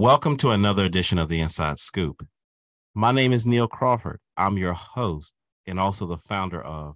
[0.00, 2.24] Welcome to another edition of the Inside Scoop.
[2.94, 4.20] My name is Neil Crawford.
[4.36, 5.34] I'm your host
[5.66, 6.94] and also the founder of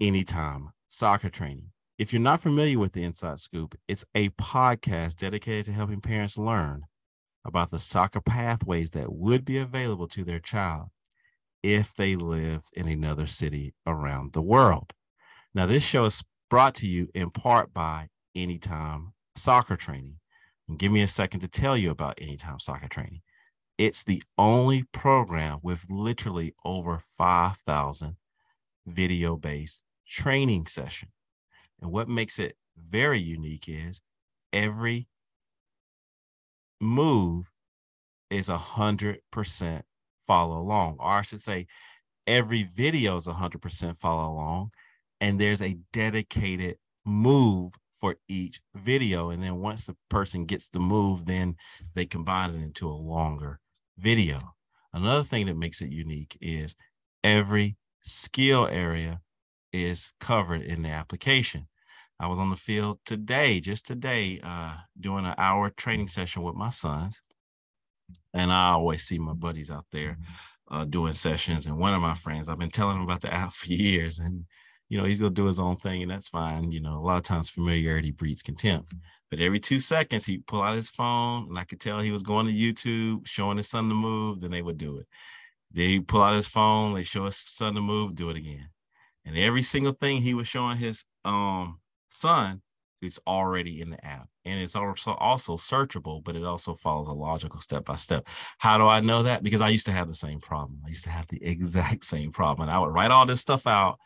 [0.00, 1.68] Anytime Soccer Training.
[1.96, 6.36] If you're not familiar with the Inside Scoop, it's a podcast dedicated to helping parents
[6.36, 6.82] learn
[7.44, 10.88] about the soccer pathways that would be available to their child
[11.62, 14.92] if they lived in another city around the world.
[15.54, 20.18] Now, this show is brought to you in part by Anytime Soccer Training.
[20.68, 23.22] And give me a second to tell you about Anytime Soccer Training.
[23.78, 28.16] It's the only program with literally over 5,000
[28.86, 31.10] video based training session.
[31.80, 34.00] And what makes it very unique is
[34.52, 35.08] every
[36.80, 37.50] move
[38.30, 39.84] is a hundred percent
[40.26, 41.66] follow along, or I should say,
[42.26, 44.70] every video is a hundred percent follow along,
[45.20, 46.76] and there's a dedicated
[47.06, 49.30] move for each video.
[49.30, 51.56] And then once the person gets the move, then
[51.94, 53.60] they combine it into a longer
[53.98, 54.40] video.
[54.92, 56.74] Another thing that makes it unique is
[57.22, 59.20] every skill area
[59.72, 61.68] is covered in the application.
[62.18, 66.54] I was on the field today, just today, uh, doing an hour training session with
[66.54, 67.20] my sons.
[68.32, 70.16] And I always see my buddies out there
[70.70, 71.66] uh, doing sessions.
[71.66, 74.18] And one of my friends, I've been telling him about the app for years.
[74.18, 74.46] And
[74.88, 76.70] you know, he's gonna do his own thing, and that's fine.
[76.70, 78.94] You know, a lot of times familiarity breeds contempt.
[79.30, 82.22] But every two seconds, he'd pull out his phone, and I could tell he was
[82.22, 84.40] going to YouTube, showing his son the move.
[84.40, 85.06] Then they would do it.
[85.72, 88.68] They pull out his phone, they show his son the move, do it again.
[89.24, 92.62] And every single thing he was showing his um son,
[93.02, 97.12] it's already in the app, and it's also also searchable, but it also follows a
[97.12, 98.28] logical step by step.
[98.58, 99.42] How do I know that?
[99.42, 100.80] Because I used to have the same problem.
[100.84, 103.66] I used to have the exact same problem, and I would write all this stuff
[103.66, 103.98] out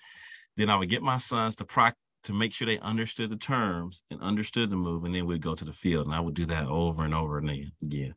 [0.60, 4.02] then I would get my sons to practice to make sure they understood the terms
[4.10, 6.06] and understood the move, and then we'd go to the field.
[6.06, 8.14] And I would do that over and over and again.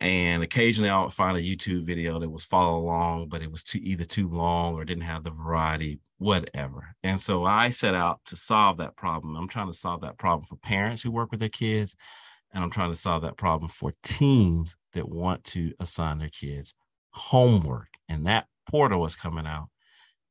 [0.00, 3.64] And occasionally I would find a YouTube video that was follow along, but it was
[3.64, 6.94] too either too long or didn't have the variety, whatever.
[7.02, 9.36] And so I set out to solve that problem.
[9.36, 11.96] I'm trying to solve that problem for parents who work with their kids,
[12.54, 16.74] and I'm trying to solve that problem for teams that want to assign their kids
[17.10, 17.88] homework.
[18.08, 19.68] And that portal is coming out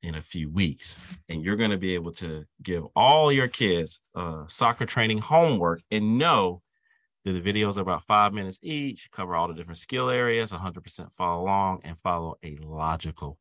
[0.04, 0.96] in a few weeks
[1.28, 5.82] and you're going to be able to give all your kids uh, soccer training homework
[5.92, 6.62] and know
[7.26, 11.12] that the videos are about five minutes each cover all the different skill areas 100%
[11.12, 13.38] follow along and follow a logical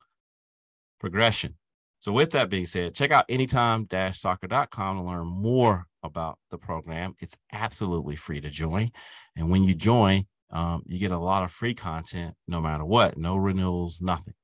[0.99, 1.55] progression.
[2.01, 7.15] So with that being said check out anytime-soccer.com to learn more about the program.
[7.21, 8.91] It's absolutely free to join
[9.37, 13.19] and when you join um, you get a lot of free content no matter what
[13.19, 14.35] no renewals nothing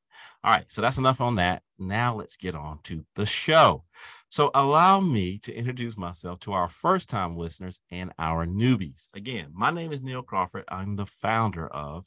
[0.45, 1.63] all right, so that's enough on that.
[1.79, 3.85] Now let's get on to the show.
[4.31, 9.09] So allow me to introduce myself to our first time listeners and our newbies.
[9.15, 10.65] Again, my name is Neil Crawford.
[10.69, 12.07] I'm the founder of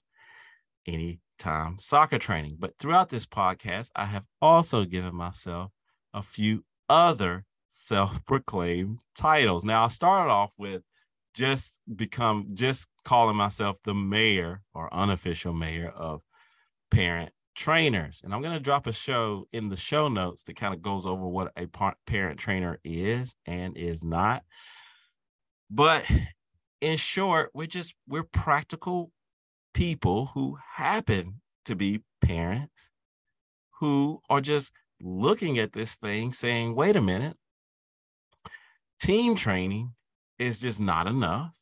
[0.88, 2.58] Anytime Soccer Training.
[2.60, 5.72] But throughout this podcast, I have also given myself
[6.14, 9.66] a few other self-proclaimed titles.
[9.66, 10.82] Now I started off with
[11.34, 16.22] just become just calling myself the mayor or unofficial mayor of
[16.90, 18.22] parent trainers.
[18.24, 21.06] And I'm going to drop a show in the show notes that kind of goes
[21.06, 21.68] over what a
[22.06, 24.44] parent trainer is and is not.
[25.70, 26.06] But
[26.82, 29.12] in short, we're just we're practical
[29.74, 32.92] people who happen to be parents
[33.80, 37.36] who are just looking at this thing saying, wait a minute,
[39.02, 39.94] team training
[40.40, 41.54] is just not enough.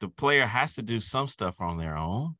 [0.00, 2.36] The player has to do some stuff on their own.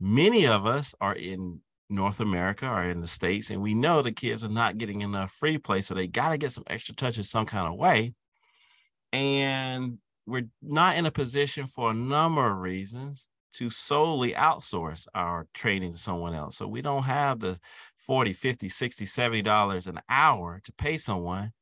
[0.00, 1.60] Many of us are in
[1.92, 5.30] North America or in the States, and we know the kids are not getting enough
[5.30, 8.14] free play, so they got to get some extra touches some kind of way.
[9.12, 15.46] And we're not in a position for a number of reasons to solely outsource our
[15.52, 16.56] training to someone else.
[16.56, 17.58] So we don't have the
[17.98, 21.52] 40, 50, 60, 70 dollars an hour to pay someone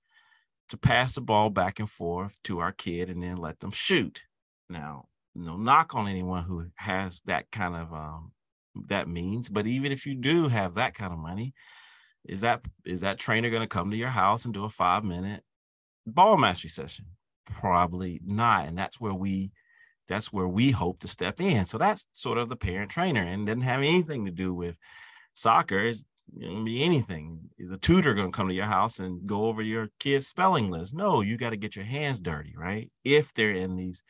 [0.68, 4.22] to pass the ball back and forth to our kid and then let them shoot.
[4.68, 8.32] Now, no knock on anyone who has that kind of um,
[8.88, 9.48] that means.
[9.48, 11.54] But even if you do have that kind of money,
[12.24, 15.04] is that is that trainer going to come to your house and do a five
[15.04, 15.42] minute
[16.06, 17.06] ball mastery session?
[17.46, 18.68] Probably not.
[18.68, 19.50] And that's where we
[20.08, 21.66] that's where we hope to step in.
[21.66, 24.76] So that's sort of the parent trainer and doesn't have anything to do with
[25.34, 25.80] soccer.
[25.80, 26.04] It's
[26.36, 27.40] it can be anything.
[27.58, 30.70] Is a tutor going to come to your house and go over your kid's spelling
[30.70, 30.94] list?
[30.94, 32.90] No, you got to get your hands dirty, right?
[33.04, 34.02] If they're in these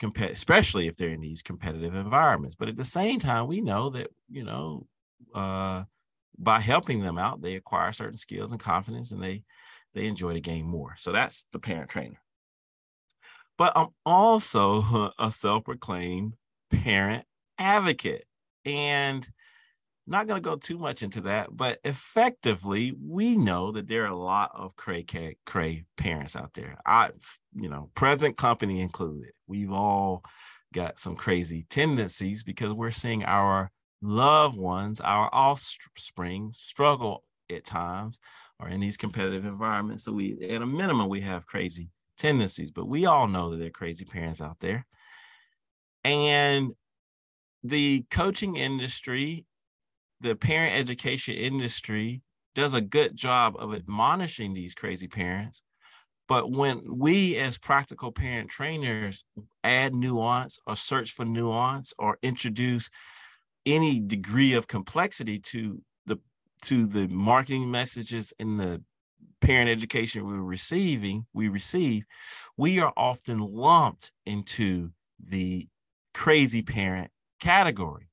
[0.00, 2.56] compet especially if they're in these competitive environments.
[2.56, 4.86] But at the same time we know that you know
[5.34, 5.84] uh,
[6.38, 9.42] by helping them out they acquire certain skills and confidence and they
[9.94, 10.94] they enjoy the game more.
[10.98, 12.20] So that's the parent trainer.
[13.56, 16.34] But I'm also a self-proclaimed
[16.70, 17.24] parent
[17.58, 18.26] advocate.
[18.64, 19.28] And
[20.06, 24.12] not going to go too much into that, but effectively, we know that there are
[24.12, 25.04] a lot of cray
[25.46, 26.76] cray parents out there.
[26.84, 27.10] I,
[27.54, 29.32] you know, present company included.
[29.46, 30.22] We've all
[30.72, 33.70] got some crazy tendencies because we're seeing our
[34.02, 38.20] loved ones, our offspring, struggle at times
[38.60, 40.04] or in these competitive environments.
[40.04, 43.68] So we, at a minimum, we have crazy tendencies, but we all know that there
[43.68, 44.86] are crazy parents out there.
[46.04, 46.72] And
[47.62, 49.46] the coaching industry
[50.20, 52.22] the parent education industry
[52.54, 55.62] does a good job of admonishing these crazy parents.
[56.26, 59.24] But when we, as practical parent trainers,
[59.62, 62.88] add nuance or search for nuance or introduce
[63.66, 66.18] any degree of complexity to the
[66.62, 68.82] to the marketing messages in the
[69.40, 72.04] parent education we're receiving, we receive,
[72.56, 74.90] we are often lumped into
[75.22, 75.68] the
[76.14, 77.10] crazy parent
[77.40, 78.08] category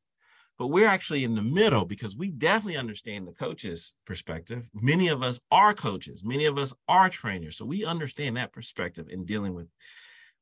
[0.61, 4.69] but we're actually in the middle because we definitely understand the coach's perspective.
[4.75, 7.57] Many of us are coaches, many of us are trainers.
[7.57, 9.65] So we understand that perspective in dealing with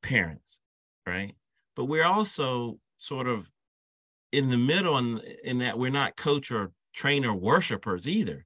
[0.04, 0.60] parents,
[1.08, 1.36] right?
[1.74, 3.50] But we're also sort of
[4.34, 8.46] in the middle in, in that we're not coach or trainer worshipers either.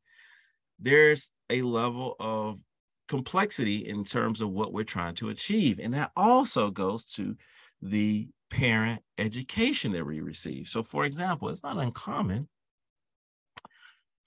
[0.79, 2.59] There's a level of
[3.07, 5.79] complexity in terms of what we're trying to achieve.
[5.79, 7.35] And that also goes to
[7.81, 10.67] the parent education that we receive.
[10.67, 12.47] So, for example, it's not uncommon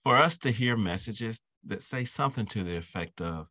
[0.03, 3.49] for us to hear messages that say something to the effect of,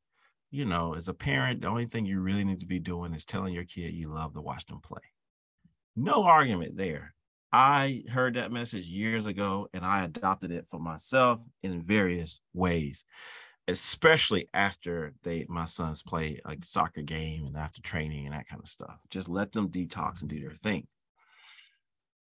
[0.51, 3.23] you know, as a parent, the only thing you really need to be doing is
[3.23, 5.01] telling your kid you love to watch them play.
[5.95, 7.13] No argument there.
[7.53, 13.05] I heard that message years ago and I adopted it for myself in various ways
[13.67, 18.61] especially after they my sons play like soccer game and after training and that kind
[18.61, 18.97] of stuff.
[19.09, 20.87] Just let them detox and do their thing.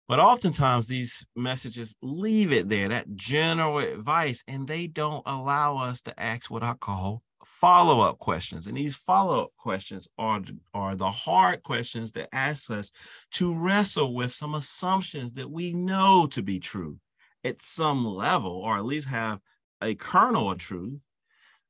[0.08, 6.00] But oftentimes these messages leave it there, that general advice, and they don't allow us
[6.02, 8.66] to ask what I call follow-up questions.
[8.66, 10.40] And these follow-up questions are,
[10.74, 12.92] are the hard questions that ask us
[13.32, 16.98] to wrestle with some assumptions that we know to be true
[17.42, 19.40] at some level, or at least have
[19.82, 21.00] a kernel of truth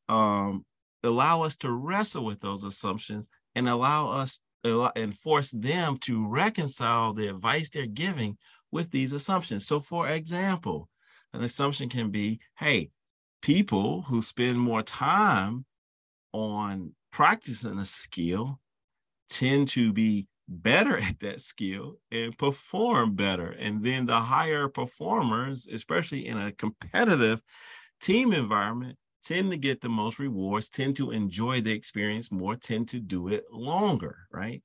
[0.08, 0.64] um,
[1.02, 4.40] allow us to wrestle with those assumptions and allow us
[4.96, 8.36] and force them to reconcile the advice they're giving
[8.72, 9.66] with these assumptions.
[9.66, 10.88] So, for example,
[11.32, 12.90] an assumption can be hey,
[13.42, 15.64] people who spend more time
[16.32, 18.58] on practicing a skill
[19.30, 23.54] tend to be better at that skill and perform better.
[23.58, 27.40] And then the higher performers, especially in a competitive
[28.00, 32.88] team environment, tend to get the most rewards, tend to enjoy the experience more, tend
[32.88, 34.62] to do it longer, right?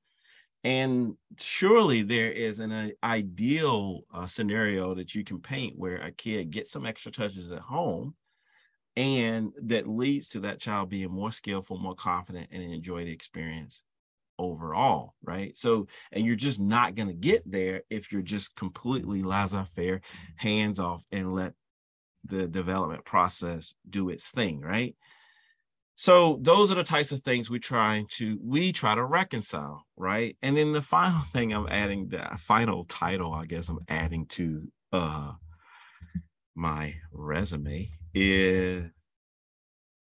[0.64, 6.12] And surely there is an uh, ideal uh, scenario that you can paint where a
[6.12, 8.14] kid gets some extra touches at home
[8.94, 13.82] and that leads to that child being more skillful, more confident, and enjoy the experience
[14.38, 15.56] overall, right?
[15.56, 20.00] So, and you're just not going to get there if you're just completely laissez faire,
[20.36, 21.54] hands off, and let
[22.24, 24.94] the development process do its thing, right?
[25.94, 30.36] So those are the types of things we try to we try to reconcile, right?
[30.42, 34.68] And then the final thing I'm adding, the final title, I guess I'm adding to
[34.92, 35.32] uh
[36.54, 38.84] my resume is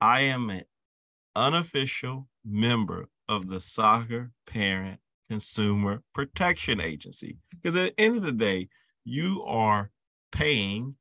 [0.02, 0.64] I am an
[1.36, 7.38] unofficial member of the Soccer Parent Consumer Protection Agency.
[7.52, 8.70] Because at the end of the day,
[9.04, 9.92] you are
[10.32, 10.96] paying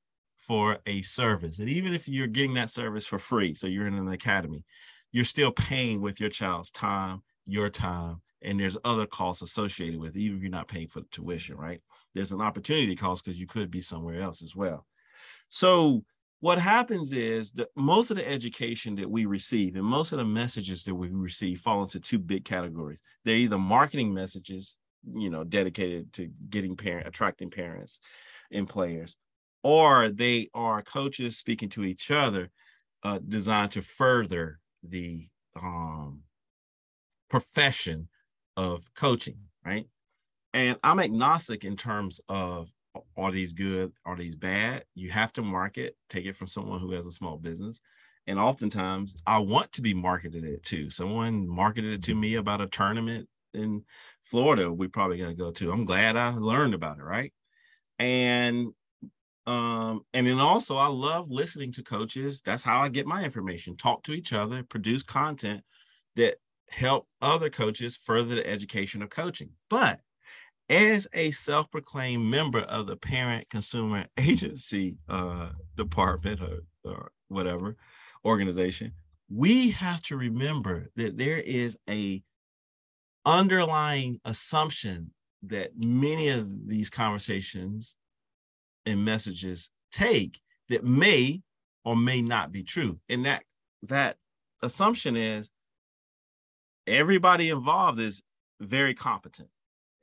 [0.48, 1.58] for a service.
[1.58, 4.64] And even if you're getting that service for free, so you're in an academy,
[5.12, 10.16] you're still paying with your child's time, your time, and there's other costs associated with
[10.16, 11.82] it, even if you're not paying for the tuition, right?
[12.14, 14.86] There's an opportunity cost because you could be somewhere else as well.
[15.50, 16.02] So
[16.40, 20.24] what happens is that most of the education that we receive and most of the
[20.24, 23.00] messages that we receive fall into two big categories.
[23.24, 24.76] They're either marketing messages,
[25.12, 28.00] you know, dedicated to getting parent, attracting parents
[28.50, 29.14] and players,
[29.62, 32.50] or they are coaches speaking to each other
[33.02, 35.28] uh, designed to further the
[35.60, 36.20] um,
[37.28, 38.08] profession
[38.56, 39.86] of coaching, right?
[40.54, 42.70] And I'm agnostic in terms of
[43.16, 44.84] are these good, are these bad?
[44.94, 47.80] You have to market, take it from someone who has a small business.
[48.26, 50.90] And oftentimes I want to be marketed it too.
[50.90, 53.82] Someone marketed it to me about a tournament in
[54.22, 55.72] Florida we're probably going to go to.
[55.72, 57.32] I'm glad I learned about it, right?
[57.98, 58.72] And
[59.48, 62.42] um, and then also, I love listening to coaches.
[62.44, 63.78] That's how I get my information.
[63.78, 65.62] Talk to each other, produce content
[66.16, 66.36] that
[66.68, 69.48] help other coaches further the education of coaching.
[69.70, 70.00] But
[70.68, 77.78] as a self-proclaimed member of the parent consumer agency uh, department or, or whatever
[78.26, 78.92] organization,
[79.34, 82.22] we have to remember that there is a
[83.24, 85.10] underlying assumption
[85.44, 87.96] that many of these conversations
[88.88, 91.42] and messages take that may
[91.84, 92.98] or may not be true.
[93.08, 93.44] And that
[93.84, 94.16] that
[94.62, 95.50] assumption is
[96.86, 98.22] everybody involved is
[98.60, 99.48] very competent.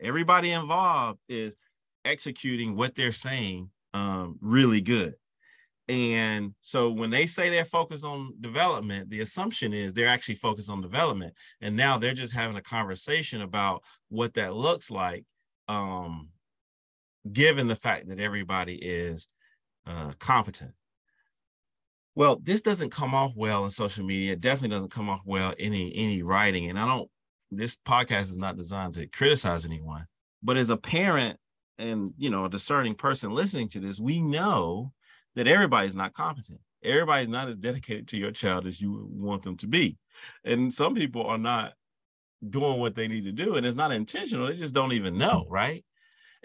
[0.01, 1.56] Everybody involved is
[2.04, 5.15] executing what they're saying um, really good.
[5.88, 10.70] And so when they say they're focused on development, the assumption is they're actually focused
[10.70, 11.34] on development.
[11.62, 15.25] And now they're just having a conversation about what that looks like,
[15.68, 16.30] um,
[17.32, 19.27] given the fact that everybody is
[19.86, 20.72] uh, competent.
[22.15, 24.34] Well, this doesn't come off well in social media.
[24.34, 26.70] It definitely doesn't come off well any any writing.
[26.70, 27.10] And I don't.
[27.51, 30.05] This podcast is not designed to criticize anyone,
[30.41, 31.38] but as a parent
[31.77, 34.94] and you know a discerning person listening to this, we know
[35.36, 36.60] that everybody's not competent.
[36.84, 39.98] Everybody's not as dedicated to your child as you want them to be,
[40.44, 41.74] and some people are not
[42.48, 44.48] doing what they need to do, and it's not intentional.
[44.48, 45.84] They just don't even know, right?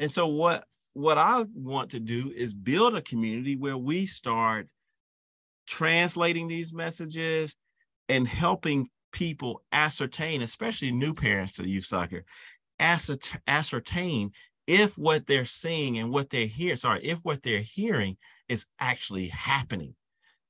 [0.00, 0.64] And so what
[0.94, 4.66] what I want to do is build a community where we start
[5.68, 7.54] translating these messages
[8.08, 12.24] and helping people ascertain, especially new parents to youth soccer,
[12.80, 14.32] ascertain
[14.66, 18.16] if what they're seeing and what they're hearing, sorry, if what they're hearing
[18.48, 19.94] is actually happening.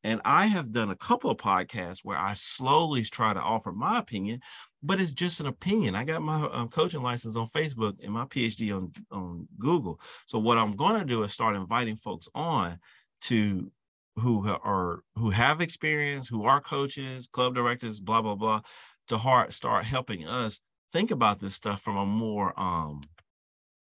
[0.03, 3.99] And I have done a couple of podcasts where I slowly try to offer my
[3.99, 4.41] opinion,
[4.83, 5.95] but it's just an opinion.
[5.95, 10.01] I got my um, coaching license on Facebook and my PhD on, on Google.
[10.27, 12.79] So what I'm going to do is start inviting folks on
[13.23, 13.71] to
[14.17, 18.61] who are who have experience, who are coaches, club directors, blah blah blah,
[19.09, 20.61] to heart start helping us
[20.93, 23.03] think about this stuff from a more um,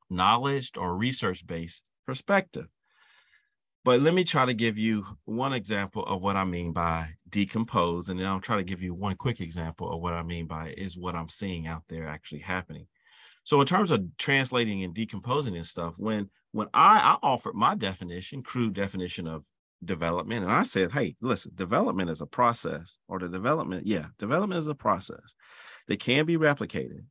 [0.10, 2.68] knowledge or research based perspective.
[3.86, 8.08] But let me try to give you one example of what I mean by decompose,
[8.08, 10.74] and then I'll try to give you one quick example of what I mean by
[10.78, 12.88] is what I'm seeing out there actually happening.
[13.44, 17.76] So in terms of translating and decomposing this stuff, when when I, I offered my
[17.76, 19.46] definition, crude definition of
[19.86, 20.44] development.
[20.44, 24.68] And I said, hey, listen, development is a process, or the development, yeah, development is
[24.68, 25.36] a process
[25.88, 27.06] that can be replicated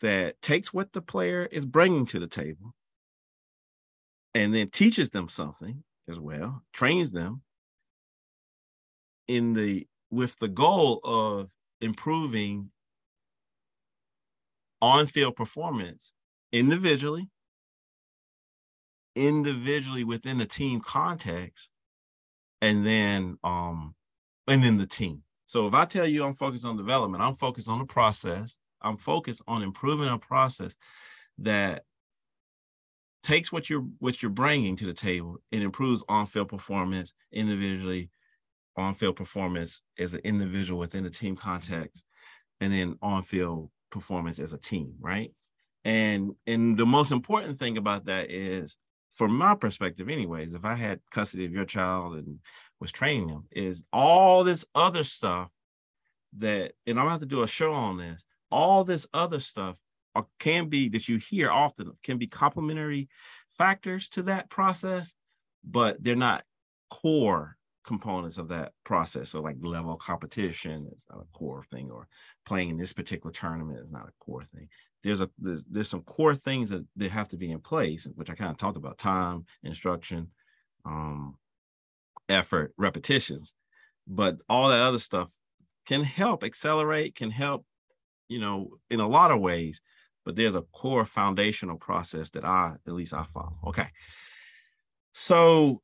[0.00, 2.74] that takes what the player is bringing to the table
[4.34, 7.42] and then teaches them something as well, trains them
[9.28, 12.70] in the with the goal of improving
[14.82, 16.12] on-field performance
[16.52, 17.28] individually
[19.14, 21.68] individually within the team context
[22.60, 23.94] and then um
[24.48, 25.22] and then the team.
[25.46, 28.96] So if i tell you i'm focused on development i'm focused on the process i'm
[28.96, 30.76] focused on improving a process
[31.38, 31.84] that
[33.22, 38.10] takes what you're what you're bringing to the table and improves on-field performance individually
[38.76, 42.04] on-field performance as an individual within the team context
[42.60, 45.32] and then on-field performance as a team right?
[45.84, 48.76] And and the most important thing about that is
[49.12, 52.38] from my perspective, anyways, if I had custody of your child and
[52.80, 55.50] was training them, is all this other stuff
[56.38, 59.78] that, and I'm gonna have to do a show on this, all this other stuff
[60.14, 63.08] are, can be that you hear often can be complementary
[63.56, 65.12] factors to that process,
[65.64, 66.44] but they're not
[66.90, 69.30] core components of that process.
[69.30, 72.08] So like level competition is not a core thing, or
[72.46, 74.68] playing in this particular tournament is not a core thing
[75.02, 78.30] there's a there's, there's some core things that, that have to be in place, which
[78.30, 80.28] I kind of talked about: time, instruction,
[80.84, 81.36] um,
[82.28, 83.54] effort, repetitions.
[84.06, 85.32] But all that other stuff
[85.86, 87.64] can help accelerate, can help,
[88.28, 89.80] you know, in a lot of ways.
[90.24, 93.56] But there's a core foundational process that I, at least I follow.
[93.68, 93.88] Okay.
[95.12, 95.82] So,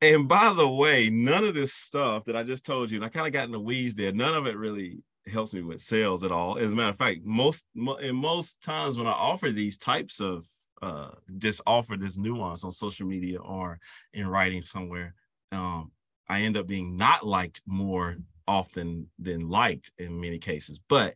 [0.00, 3.08] and by the way, none of this stuff that I just told you, and I
[3.08, 6.22] kind of got in the weeds there, none of it really helps me with sales
[6.22, 6.58] at all.
[6.58, 10.44] As a matter of fact, most in most times when I offer these types of
[10.82, 13.78] uh, this offer this nuance on social media or
[14.12, 15.14] in writing somewhere,
[15.52, 15.92] um,
[16.28, 18.16] I end up being not liked more
[18.48, 20.80] often than liked in many cases.
[20.88, 21.14] But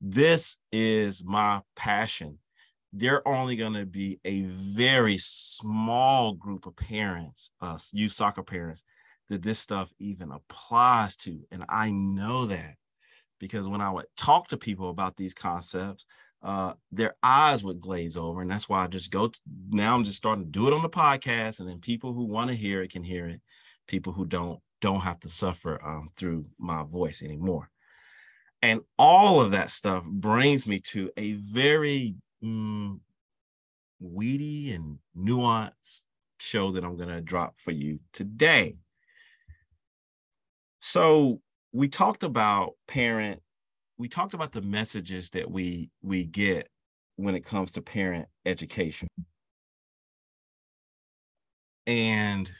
[0.00, 2.38] this is my passion.
[2.92, 8.84] They're only going to be a very small group of parents, uh, youth soccer parents,
[9.28, 11.40] that this stuff even applies to.
[11.50, 12.76] And I know that
[13.40, 16.06] because when I would talk to people about these concepts,
[16.42, 18.42] uh, their eyes would glaze over.
[18.42, 20.82] And that's why I just go to, now I'm just starting to do it on
[20.82, 21.60] the podcast.
[21.60, 23.40] And then people who want to hear it can hear it.
[23.88, 27.70] People who don't don't have to suffer um, through my voice anymore.
[28.64, 32.98] And all of that stuff brings me to a very mm,
[34.00, 36.06] weedy and nuanced
[36.40, 38.76] show that I'm going to drop for you today.
[40.80, 41.42] So,
[41.72, 43.42] we talked about parent
[43.98, 46.68] we talked about the messages that we we get
[47.16, 49.08] when it comes to parent education.
[51.86, 52.50] And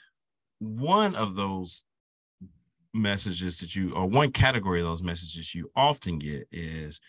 [0.59, 1.83] one of those
[2.95, 6.99] messages that you, or one category of those messages you often get is,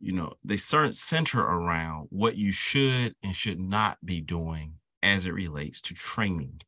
[0.00, 5.26] you know, they certain center around what you should and should not be doing as
[5.26, 6.60] it relates to training,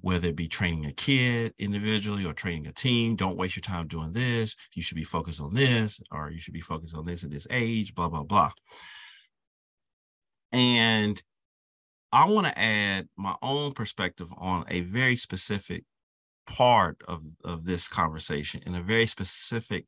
[0.00, 3.16] whether it be training a kid individually or training a team.
[3.16, 4.56] Don't waste your time doing this.
[4.74, 7.46] You should be focused on this, or you should be focused on this at this
[7.50, 8.50] age, blah, blah, blah.
[10.52, 11.20] And
[12.12, 15.84] I want to add my own perspective on a very specific
[16.46, 19.86] part of, of this conversation and a very specific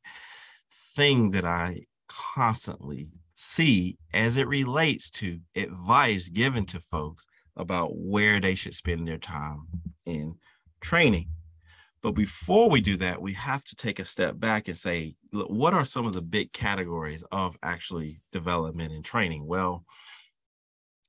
[0.95, 8.39] thing that I constantly see as it relates to advice given to folks about where
[8.39, 9.61] they should spend their time
[10.05, 10.35] in
[10.81, 11.29] training.
[12.01, 15.49] But before we do that, we have to take a step back and say, look,
[15.49, 19.45] what are some of the big categories of actually development and training?
[19.45, 19.83] Well,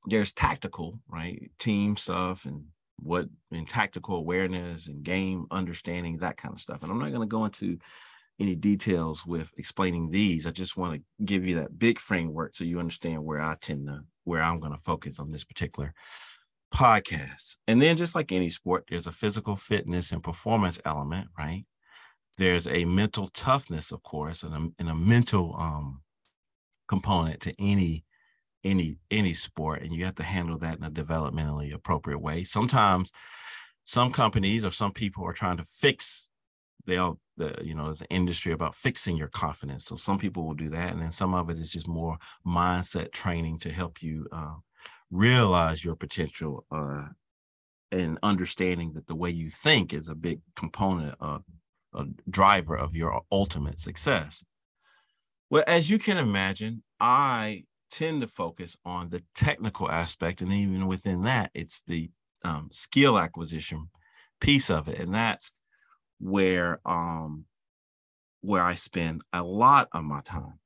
[0.06, 1.50] there's tactical, right?
[1.58, 2.64] Team stuff and
[3.00, 6.82] what in tactical awareness and game understanding, that kind of stuff.
[6.82, 7.78] And I'm not going to go into
[8.40, 10.46] any details with explaining these.
[10.46, 13.86] I just want to give you that big framework so you understand where I tend
[13.86, 15.94] to, where I'm going to focus on this particular
[16.72, 17.56] podcast.
[17.66, 21.64] And then, just like any sport, there's a physical fitness and performance element, right?
[22.36, 26.02] There's a mental toughness, of course, and a, and a mental um,
[26.88, 28.04] component to any
[28.64, 32.44] any any sport and you have to handle that in a developmentally appropriate way.
[32.44, 33.12] Sometimes
[33.84, 36.30] some companies or some people are trying to fix
[36.86, 39.84] they'll the you know as an industry about fixing your confidence.
[39.84, 43.12] So some people will do that and then some of it is just more mindset
[43.12, 44.54] training to help you uh,
[45.10, 47.06] realize your potential uh,
[47.92, 51.44] and understanding that the way you think is a big component of
[51.94, 54.44] a driver of your ultimate success.
[55.50, 60.42] Well as you can imagine i tend to focus on the technical aspect.
[60.42, 62.10] And even within that, it's the
[62.44, 63.88] um, skill acquisition
[64.40, 64.98] piece of it.
[64.98, 65.52] And that's
[66.20, 67.44] where um
[68.40, 70.58] where I spend a lot of my time.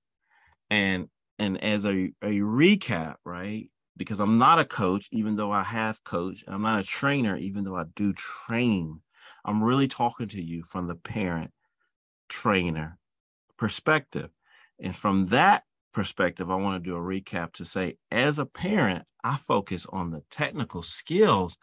[0.71, 1.09] And
[1.39, 3.69] and as a, a recap, right?
[3.97, 7.65] Because I'm not a coach, even though I have coached, I'm not a trainer, even
[7.65, 9.01] though I do train.
[9.45, 11.51] I'm really talking to you from the parent
[12.29, 12.99] trainer
[13.57, 14.31] perspective.
[14.81, 19.05] And from that perspective, I want to do a recap to say, as a parent,
[19.23, 21.57] I focus on the technical skills.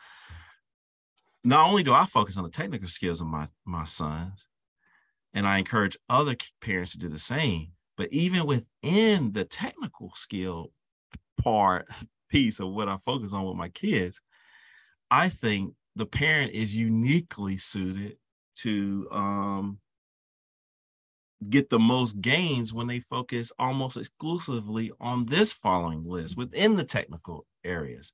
[1.44, 4.48] Not only do I focus on the technical skills of my, my sons,
[5.34, 10.72] and I encourage other parents to do the same, but even within the technical skill
[11.42, 11.88] part
[12.30, 14.22] piece of what I focus on with my kids,
[15.12, 18.18] I think the parent is uniquely suited
[18.58, 19.80] to um,
[21.48, 26.84] get the most gains when they focus almost exclusively on this following list within the
[26.84, 28.14] technical areas.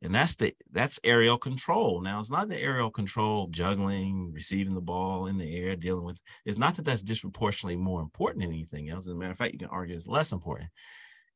[0.00, 2.00] And that's the that's aerial control.
[2.00, 6.20] Now it's not the aerial control juggling receiving the ball in the air dealing with
[6.44, 9.06] it's not that that's disproportionately more important than anything else.
[9.06, 10.70] As a matter of fact you can argue it's less important.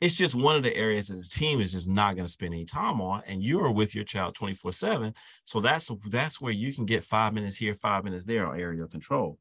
[0.01, 2.53] It's just one of the areas that the team is just not going to spend
[2.53, 6.75] any time on and you're with your child 24 7 so that's that's where you
[6.75, 9.38] can get five minutes here five minutes there on aerial control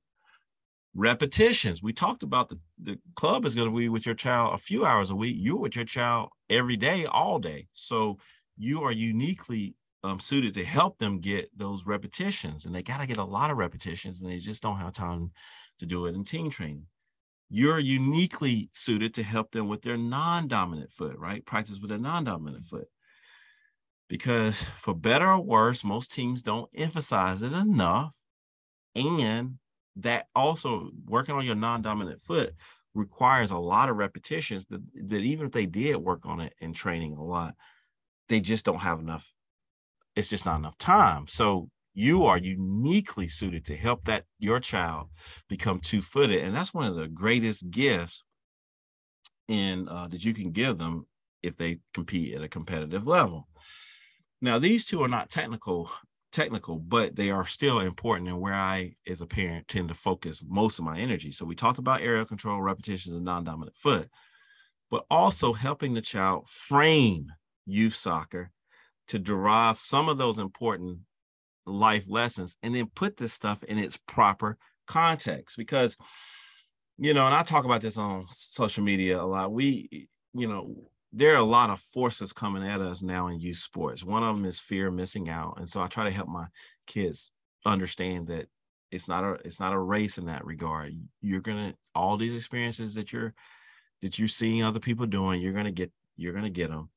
[0.96, 1.84] repetitions.
[1.84, 4.86] We talked about the, the club is going to be with your child a few
[4.86, 5.36] hours a week.
[5.38, 7.68] You're with your child every day, all day.
[7.74, 8.18] So
[8.58, 12.66] you are uniquely um, suited to help them get those repetitions.
[12.66, 15.32] And they got to get a lot of repetitions and they just don't have time
[15.80, 16.86] to do it in team training.
[17.50, 21.46] You're uniquely suited to help them with their non dominant foot, right?
[21.46, 22.88] Practice with a non dominant foot.
[24.08, 28.12] Because for better or worse, most teams don't emphasize it enough.
[28.96, 29.58] And
[29.98, 32.54] that also working on your non-dominant foot
[32.94, 36.74] requires a lot of repetitions that, that even if they did work on it in
[36.74, 37.54] training a lot
[38.30, 39.34] they just don't have enough
[40.16, 41.28] it's just not enough time.
[41.28, 45.10] So you are uniquely suited to help that your child
[45.48, 46.44] become two-footed.
[46.44, 48.24] And that's one of the greatest gifts
[49.48, 51.06] in uh, that you can give them
[51.44, 53.48] if they compete at a competitive level.
[54.42, 55.92] Now these two are not technical
[56.36, 60.43] technical, but they are still important and where I, as a parent, tend to focus
[60.45, 61.32] most of my energy.
[61.32, 64.10] So we talked about aerial control, repetitions, and non-dominant foot,
[64.91, 67.32] but also helping the child frame
[67.65, 68.52] youth soccer
[69.08, 71.00] to derive some of those important
[71.65, 75.98] life lessons and then put this stuff in its proper context because
[76.98, 79.52] you know, and I talk about this on social media a lot.
[79.52, 80.76] We, you know,
[81.15, 84.04] there are a lot of forces coming at us now in youth sports.
[84.04, 86.47] One of them is fear of missing out, and so I try to help my
[86.88, 87.32] kids
[87.65, 88.47] understand that
[88.91, 90.93] it's not a it's not a race in that regard.
[91.21, 93.34] You're gonna all these experiences that you're
[94.01, 96.89] that you're seeing other people doing, you're gonna get you're gonna get them.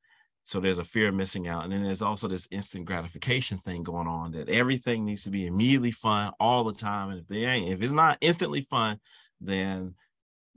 [0.43, 3.85] So there's a fear of missing out, and then there's also this instant gratification thing
[3.85, 7.45] going on that everything needs to be immediately fun all the time, and if they
[7.45, 8.99] ain't, if it's not instantly fun,
[9.41, 9.95] then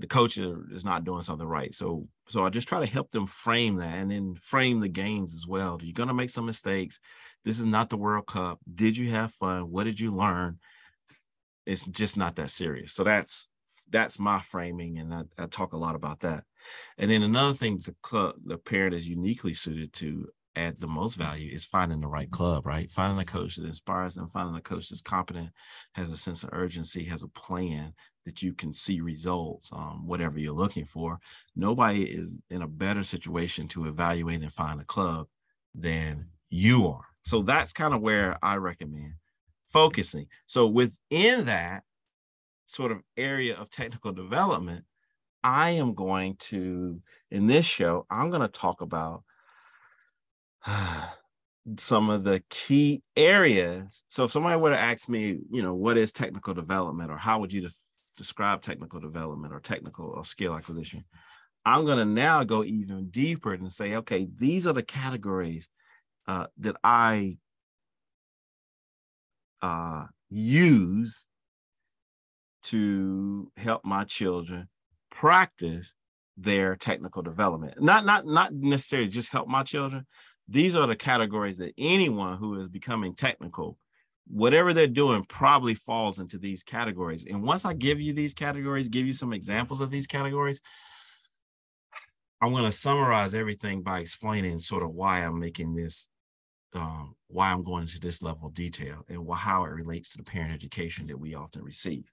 [0.01, 1.73] the coach is not doing something right.
[1.73, 5.35] So so I just try to help them frame that and then frame the games
[5.35, 5.79] as well.
[5.81, 6.99] You're gonna make some mistakes.
[7.45, 8.59] This is not the World Cup.
[8.73, 9.71] Did you have fun?
[9.71, 10.59] What did you learn?
[11.65, 12.93] It's just not that serious.
[12.93, 13.47] So that's
[13.89, 16.43] that's my framing, and I, I talk a lot about that.
[16.97, 21.15] And then another thing the club the parent is uniquely suited to add the most
[21.15, 22.89] value is finding the right club, right?
[22.89, 25.49] Finding a coach that inspires them, finding a coach that's competent,
[25.93, 27.93] has a sense of urgency, has a plan
[28.25, 31.19] that you can see results, um, whatever you're looking for.
[31.55, 35.27] Nobody is in a better situation to evaluate and find a club
[35.73, 37.05] than you are.
[37.23, 39.13] So that's kind of where I recommend
[39.67, 40.27] focusing.
[40.47, 41.83] So within that
[42.65, 44.85] sort of area of technical development,
[45.43, 49.23] I am going to, in this show, I'm going to talk about
[51.77, 54.03] some of the key areas.
[54.07, 57.39] So if somebody were to ask me, you know, what is technical development or how
[57.39, 57.61] would you
[58.21, 61.03] describe technical development or technical or skill acquisition,
[61.65, 65.67] I'm going to now go even deeper and say, okay, these are the categories
[66.27, 67.37] uh, that I
[69.61, 71.27] uh, use
[72.63, 74.69] to help my children
[75.09, 75.93] practice
[76.37, 77.81] their technical development.
[77.81, 80.05] Not not not necessarily just help my children.
[80.47, 83.77] These are the categories that anyone who is becoming technical,
[84.27, 87.25] whatever they're doing, probably falls into these categories.
[87.25, 90.61] And once I give you these categories, give you some examples of these categories,
[92.41, 96.07] I'm going to summarize everything by explaining sort of why I'm making this,
[96.73, 100.23] um, why I'm going into this level of detail and how it relates to the
[100.23, 102.11] parent education that we often receive.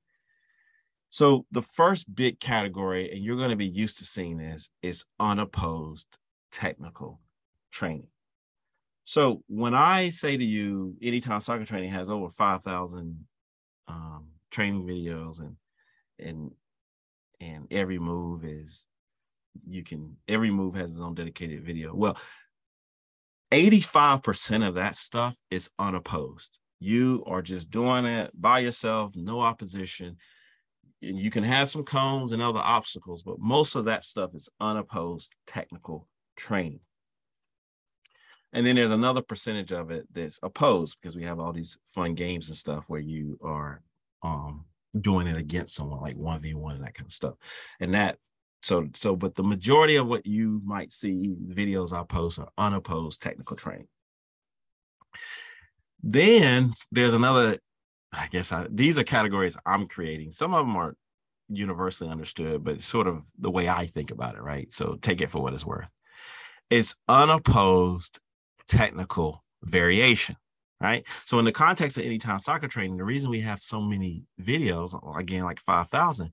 [1.11, 5.07] So the first big category, and you're going to be used to seeing this, is
[5.19, 6.19] unopposed
[6.53, 7.21] technical
[7.73, 8.09] training.
[9.09, 13.25] So when I say to you, anytime soccer training has over 5,000
[13.89, 15.57] um, training videos and,
[16.19, 16.51] and,
[17.41, 18.87] and every move is,
[19.67, 21.95] you can, every move has its own dedicated video.
[21.95, 22.19] Well,
[23.51, 26.59] 85% of that stuff is unopposed.
[26.79, 30.19] You are just doing it by yourself, no opposition
[31.01, 35.33] you can have some cones and other obstacles, but most of that stuff is unopposed
[35.47, 36.81] technical training.
[38.53, 42.15] And then there's another percentage of it that's opposed because we have all these fun
[42.15, 43.83] games and stuff where you are
[44.23, 44.65] um,
[44.99, 47.35] doing it against someone like 1v1 and that kind of stuff.
[47.81, 48.19] And that
[48.63, 53.23] so so but the majority of what you might see videos I post are unopposed
[53.23, 53.87] technical training.
[56.03, 57.59] Then there's another
[58.13, 60.31] I guess I, these are categories I'm creating.
[60.31, 60.97] Some of them are
[61.49, 64.73] universally understood, but it's sort of the way I think about it, right?
[64.73, 65.89] So take it for what it's worth.
[66.71, 68.19] It's unopposed
[68.69, 70.37] technical variation,
[70.81, 71.05] right?
[71.25, 74.95] So in the context of anytime soccer training, the reason we have so many videos,
[75.19, 76.31] again, like 5,000,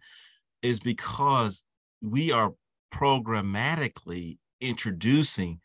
[0.62, 1.64] is because
[2.02, 2.54] we are
[2.94, 5.60] programmatically introducing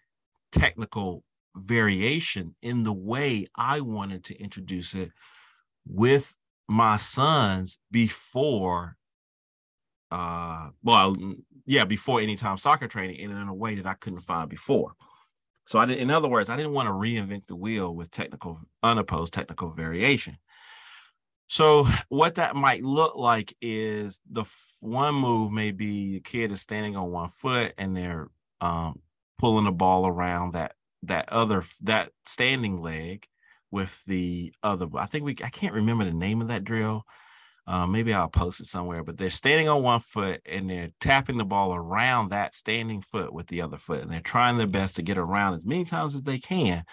[0.52, 1.22] technical
[1.56, 5.10] variation in the way I wanted to introduce it
[5.86, 6.36] with
[6.68, 8.96] my sons before
[10.12, 11.16] uh well
[11.66, 14.92] yeah before anytime soccer training and in a way that i couldn't find before
[15.70, 18.60] so i did in other words i didn't want to reinvent the wheel with technical
[18.82, 20.36] unopposed technical variation
[21.48, 24.44] so what that might look like is the
[24.80, 28.28] one move may be the kid is standing on one foot and they're
[28.60, 29.00] um,
[29.38, 33.26] pulling the ball around that that other that standing leg
[33.70, 34.86] with the other.
[34.96, 37.04] I think we I can't remember the name of that drill.
[37.66, 39.04] Uh, maybe I'll post it somewhere.
[39.04, 43.32] But they're standing on one foot and they're tapping the ball around that standing foot
[43.32, 46.14] with the other foot, and they're trying their best to get around as many times
[46.14, 46.84] as they can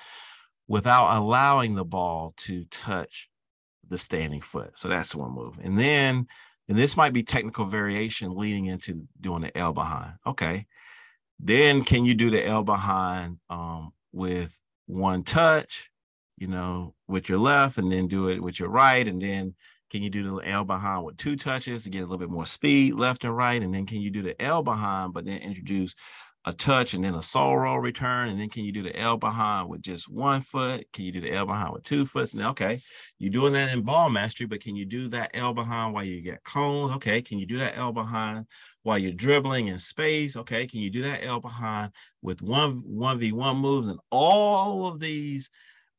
[0.68, 3.30] without allowing the ball to touch
[3.88, 4.78] the standing foot.
[4.78, 5.60] So that's one move.
[5.64, 6.28] And then,
[6.68, 10.14] and this might be technical variation leading into doing the L behind.
[10.26, 10.66] Okay.
[11.40, 15.90] Then can you do the L behind um, with one touch?
[16.38, 19.08] you know, with your left and then do it with your right.
[19.08, 19.56] And then
[19.90, 22.46] can you do the L behind with two touches to get a little bit more
[22.46, 23.62] speed left and right?
[23.62, 25.96] And then can you do the L behind, but then introduce
[26.46, 28.30] a touch and then a sole roll return?
[28.30, 30.86] And then can you do the L behind with just one foot?
[30.92, 32.34] Can you do the L behind with two foots?
[32.34, 32.80] And okay,
[33.18, 36.22] you're doing that in ball mastery, but can you do that L behind while you
[36.22, 36.94] get cones?
[36.96, 38.46] Okay, can you do that L behind
[38.84, 40.36] while you're dribbling in space?
[40.36, 44.88] Okay, can you do that L behind with one one v one moves and all
[44.88, 45.50] of these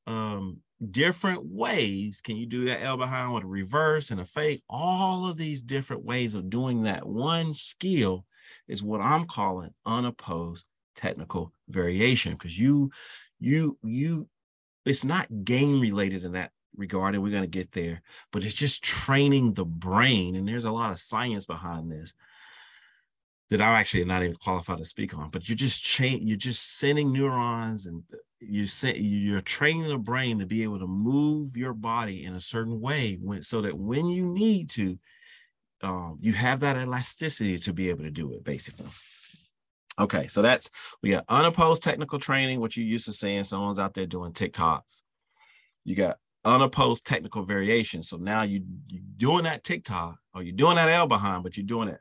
[0.07, 0.59] um,
[0.90, 2.20] different ways?
[2.20, 4.62] Can you do that L behind with a reverse and a fake?
[4.68, 8.24] All of these different ways of doing that one skill
[8.66, 10.64] is what I'm calling unopposed
[10.96, 12.90] technical variation because you
[13.38, 14.28] you you
[14.84, 18.54] it's not game related in that regard and we're going to get there but it's
[18.54, 22.14] just training the brain and there's a lot of science behind this
[23.50, 26.78] that I'm actually not even qualified to speak on but you're just change you're just
[26.78, 28.02] sending neurons and
[28.40, 32.40] you say you're training the brain to be able to move your body in a
[32.40, 34.98] certain way when so that when you need to
[35.83, 38.88] um, you have that elasticity to be able to do it basically.
[39.98, 40.70] Okay, so that's
[41.03, 45.03] we got unopposed technical training, which you used to saying someone's out there doing TikToks.
[45.85, 48.03] You got unopposed technical variation.
[48.03, 51.66] So now you you doing that TikTok or you're doing that L behind, but you're
[51.66, 52.01] doing it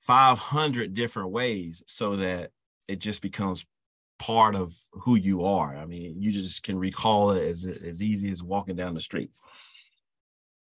[0.00, 2.50] 500 different ways so that
[2.86, 3.64] it just becomes
[4.22, 5.74] part of who you are.
[5.76, 9.30] I mean, you just can recall it as as easy as walking down the street.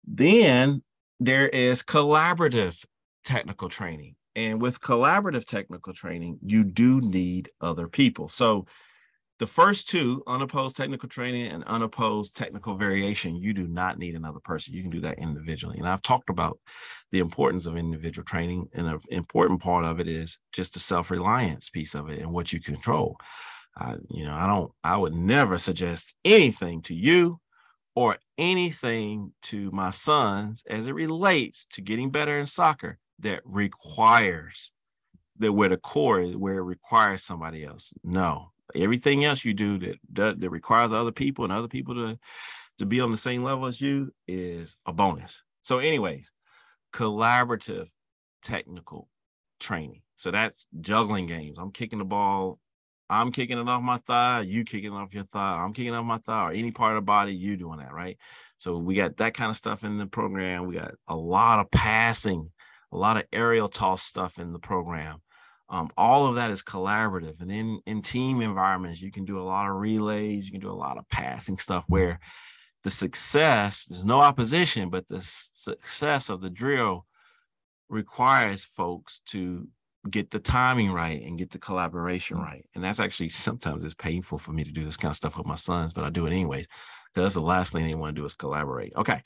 [0.07, 0.83] Then
[1.19, 2.85] there is collaborative
[3.25, 4.15] technical training.
[4.35, 8.29] And with collaborative technical training, you do need other people.
[8.29, 8.67] So
[9.39, 14.41] the first two, unopposed technical training and unopposed technical variation, you do not need another
[14.41, 14.75] person.
[14.75, 15.79] You can do that individually.
[15.79, 16.59] And I've talked about
[17.13, 18.69] the importance of individual training.
[18.73, 22.53] And an important part of it is just the self-reliance piece of it and what
[22.53, 23.19] you control.
[23.79, 27.41] Uh, you know, I don't, I would never suggest anything to you
[27.95, 34.73] or anything to my sons as it relates to getting better in soccer that requires
[35.39, 37.93] that where the core is where it requires somebody else.
[38.03, 42.19] No, everything else you do that, that that, requires other people and other people to
[42.79, 45.43] to be on the same level as you is a bonus.
[45.63, 46.31] So, anyways,
[46.93, 47.89] collaborative
[48.43, 49.09] technical
[49.61, 50.03] training.
[50.17, 51.59] So that's juggling games.
[51.59, 52.59] I'm kicking the ball
[53.09, 56.19] I'm kicking it off my thigh, you kicking off your thigh, I'm kicking off my
[56.19, 58.19] thigh, or any part of the body, you doing that, right?
[58.59, 60.67] So we got that kind of stuff in the program.
[60.67, 62.51] We got a lot of passing,
[62.91, 65.19] a lot of aerial toss stuff in the program.
[65.69, 67.41] Um, all of that is collaborative.
[67.41, 70.71] And in, in team environments, you can do a lot of relays, you can do
[70.71, 72.21] a lot of passing stuff where
[72.85, 77.05] the success, there's no opposition, but the success of the drill
[77.89, 79.67] requires folks to
[80.09, 82.45] get the timing right and get the collaboration mm.
[82.45, 82.65] right.
[82.75, 85.47] And that's actually sometimes it's painful for me to do this kind of stuff with
[85.47, 86.67] my sons, but I do it anyways.
[87.13, 88.93] Because that's the last thing they want to do is collaborate.
[88.97, 89.23] Okay.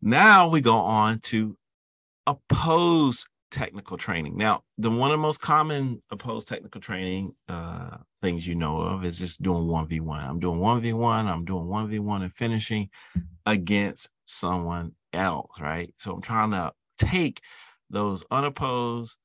[0.00, 1.58] Now we go on to
[2.26, 4.36] opposed technical training.
[4.36, 9.04] Now, the one of the most common opposed technical training uh, things you know of
[9.04, 10.28] is just doing 1v1.
[10.28, 12.88] I'm doing 1v1, I'm doing 1v1 and finishing
[13.46, 15.92] against someone else, right?
[15.98, 17.40] So I'm trying to take
[17.90, 19.18] those unopposed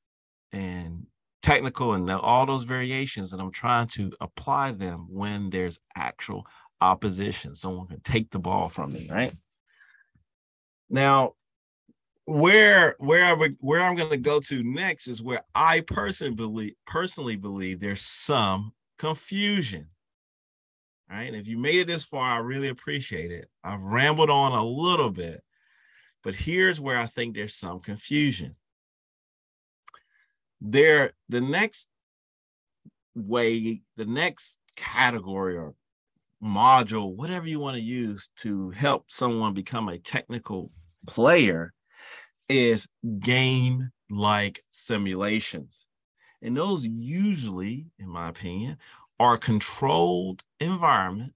[0.52, 1.06] and
[1.42, 6.44] technical and all those variations and i'm trying to apply them when there's actual
[6.80, 9.32] opposition someone can take the ball from me right
[10.90, 11.32] now
[12.26, 16.74] where where I where I'm going to go to next is where I personally believe
[16.86, 19.88] personally believe there's some confusion.
[21.08, 21.28] Right?
[21.28, 23.48] And if you made it this far, I really appreciate it.
[23.62, 25.40] I've rambled on a little bit,
[26.24, 28.56] but here's where I think there's some confusion
[30.60, 31.88] there the next
[33.14, 35.74] way the next category or
[36.42, 40.70] module whatever you want to use to help someone become a technical
[41.06, 41.72] player
[42.48, 45.84] is game like simulations
[46.42, 48.76] and those usually in my opinion
[49.18, 51.32] are controlled environment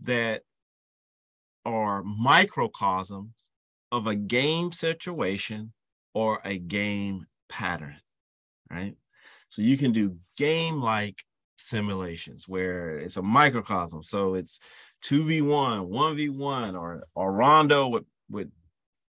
[0.00, 0.42] that
[1.64, 3.46] are microcosms
[3.92, 5.72] of a game situation
[6.14, 7.96] or a game pattern
[8.72, 8.96] right?
[9.48, 11.22] So you can do game like
[11.56, 14.02] simulations where it's a microcosm.
[14.02, 14.60] So it's
[15.04, 18.50] 2v1, 1v1, or or rondo with with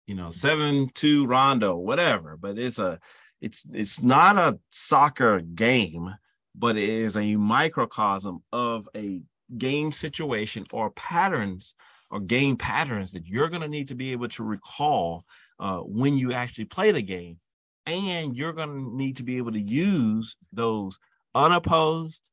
[0.07, 2.37] you know 7-2 rondo, whatever.
[2.37, 2.99] But it's a
[3.40, 6.14] it's it's not a soccer game,
[6.55, 9.23] but it is a microcosm of a
[9.57, 11.75] game situation or patterns
[12.11, 15.25] or game patterns that you're going to need to be able to recall
[15.59, 17.38] uh, when you actually play the game
[17.87, 20.99] and you're going to need to be able to use those
[21.35, 22.29] unopposed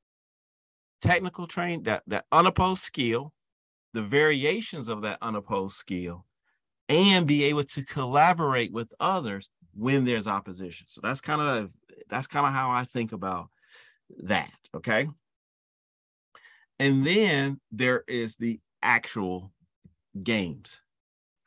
[1.02, 3.34] technical train that, that unopposed skill
[3.94, 6.26] the variations of that unopposed skill
[6.94, 11.72] and be able to collaborate with others when there's opposition so that's kind of
[12.10, 13.50] that's kind of how I think about
[14.24, 14.54] that.
[14.76, 15.08] Okay.
[16.80, 19.52] And then there is the actual
[20.22, 20.82] games.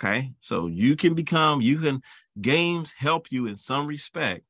[0.00, 0.32] Okay.
[0.40, 2.02] So you can become, you can,
[2.40, 4.44] games help you in some respect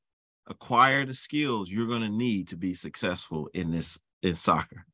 [0.48, 4.86] acquire the skills you're going to need to be successful in this, in soccer.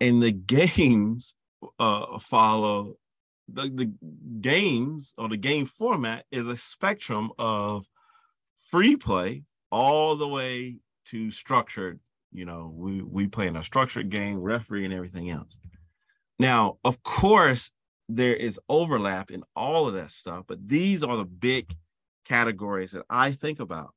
[0.00, 1.34] And the games
[1.78, 2.96] uh, follow
[3.48, 3.92] the, the
[4.40, 7.86] games or the game format is a spectrum of
[8.70, 10.76] free play all the way
[11.06, 12.00] to structured.
[12.32, 15.58] You know, we we play in a structured game, referee, and everything else.
[16.38, 17.70] Now, of course,
[18.08, 21.76] there is overlap in all of that stuff, but these are the big
[22.24, 23.94] categories that I think about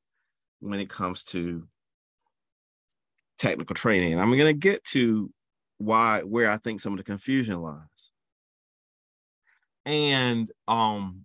[0.60, 1.66] when it comes to
[3.38, 4.12] technical training.
[4.12, 5.32] And I'm going to get to
[5.78, 8.12] why where I think some of the confusion lies.
[9.88, 11.24] And um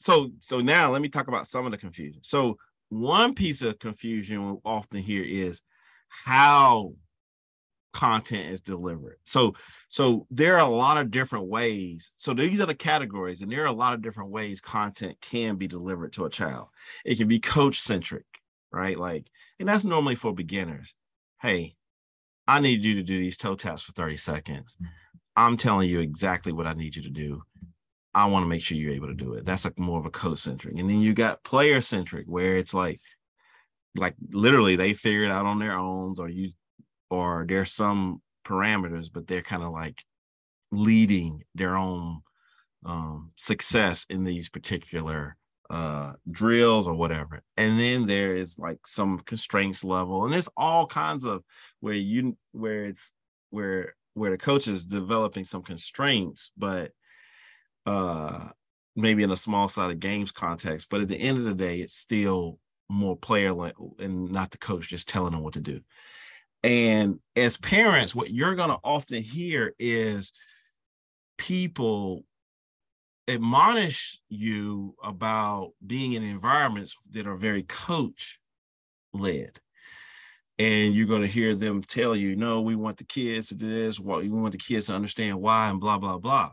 [0.00, 2.22] so so now let me talk about some of the confusion.
[2.24, 2.56] So
[2.88, 5.62] one piece of confusion we often hear is
[6.08, 6.94] how
[7.92, 9.18] content is delivered.
[9.26, 9.54] So
[9.90, 12.10] so there are a lot of different ways.
[12.16, 15.56] So these are the categories, and there are a lot of different ways content can
[15.56, 16.68] be delivered to a child.
[17.04, 18.24] It can be coach centric,
[18.72, 18.98] right?
[18.98, 19.26] Like,
[19.60, 20.94] and that's normally for beginners.
[21.42, 21.76] Hey,
[22.48, 24.74] I need you to do these toe taps for 30 seconds.
[25.36, 27.42] I'm telling you exactly what I need you to do.
[28.14, 29.46] I want to make sure you're able to do it.
[29.46, 30.78] That's like more of a coach centric.
[30.78, 33.00] And then you got player centric, where it's like,
[33.96, 36.50] like literally they figure it out on their own, or you,
[37.10, 40.02] or there's some parameters, but they're kind of like
[40.70, 42.20] leading their own
[42.84, 45.36] um, success in these particular
[45.70, 47.42] uh, drills or whatever.
[47.56, 51.44] And then there is like some constraints level, and there's all kinds of
[51.80, 53.12] where you where it's
[53.50, 56.92] where where the coach is developing some constraints, but
[57.86, 58.48] uh
[58.94, 60.88] maybe in a small sided games context.
[60.90, 63.54] But at the end of the day, it's still more player
[63.98, 65.80] and not the coach just telling them what to do.
[66.62, 70.32] And as parents, what you're to often hear is
[71.38, 72.24] people
[73.28, 78.38] admonish you about being in environments that are very coach
[79.12, 79.58] led
[80.58, 83.68] and you're going to hear them tell you no we want the kids to do
[83.68, 83.98] this.
[83.98, 86.52] We want the kids to understand why and blah blah blah.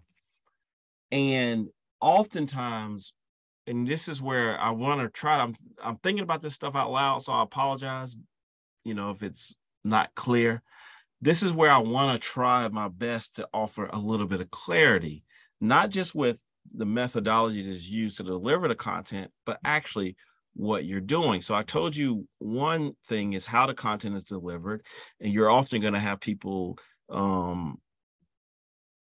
[1.12, 1.68] And
[2.02, 3.14] oftentimes
[3.68, 6.90] and this is where i want to try i'm i'm thinking about this stuff out
[6.92, 8.16] loud so i apologize
[8.86, 10.62] you know if it's not clear.
[11.22, 14.50] This is where i want to try my best to offer a little bit of
[14.50, 15.24] clarity
[15.62, 16.42] not just with
[16.74, 20.16] the methodology that's used to deliver the content, but actually
[20.56, 21.42] what you're doing.
[21.42, 24.86] So I told you one thing is how the content is delivered,
[25.20, 26.78] and you're often going to have people
[27.10, 27.80] um,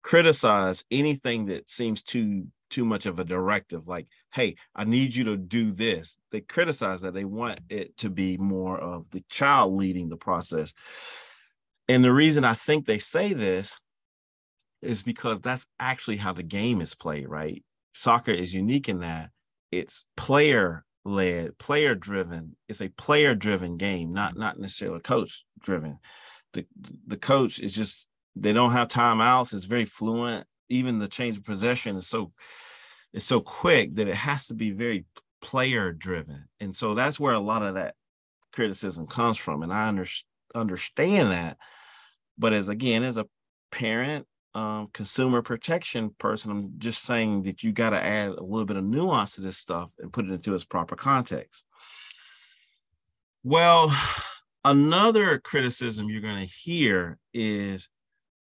[0.04, 5.24] criticize anything that seems too too much of a directive like hey i need you
[5.24, 9.74] to do this they criticize that they want it to be more of the child
[9.74, 10.76] leading the process
[11.88, 13.80] and the reason i think they say this
[14.82, 17.64] is because that's actually how the game is played, right?
[17.94, 19.30] Soccer is unique in that
[19.72, 22.56] it's player led, player driven.
[22.68, 26.00] It's a player driven game, not not necessarily coach driven.
[26.54, 26.66] The
[27.08, 29.54] the coach is just they don't have timeouts.
[29.54, 30.48] It's very fluent.
[30.70, 32.32] Even the change of possession is so
[33.14, 35.06] it's so quick that it has to be very
[35.42, 36.46] player driven.
[36.60, 37.96] And so that's where a lot of that
[38.52, 39.64] criticism comes from.
[39.64, 40.06] And I under,
[40.54, 41.58] understand that.
[42.38, 43.28] But as again, as a
[43.72, 46.52] parent um, consumer protection person.
[46.52, 49.58] I'm just saying that you got to add a little bit of nuance to this
[49.58, 51.64] stuff and put it into its proper context.
[53.44, 53.96] Well,
[54.66, 57.90] another criticism you're going to hear is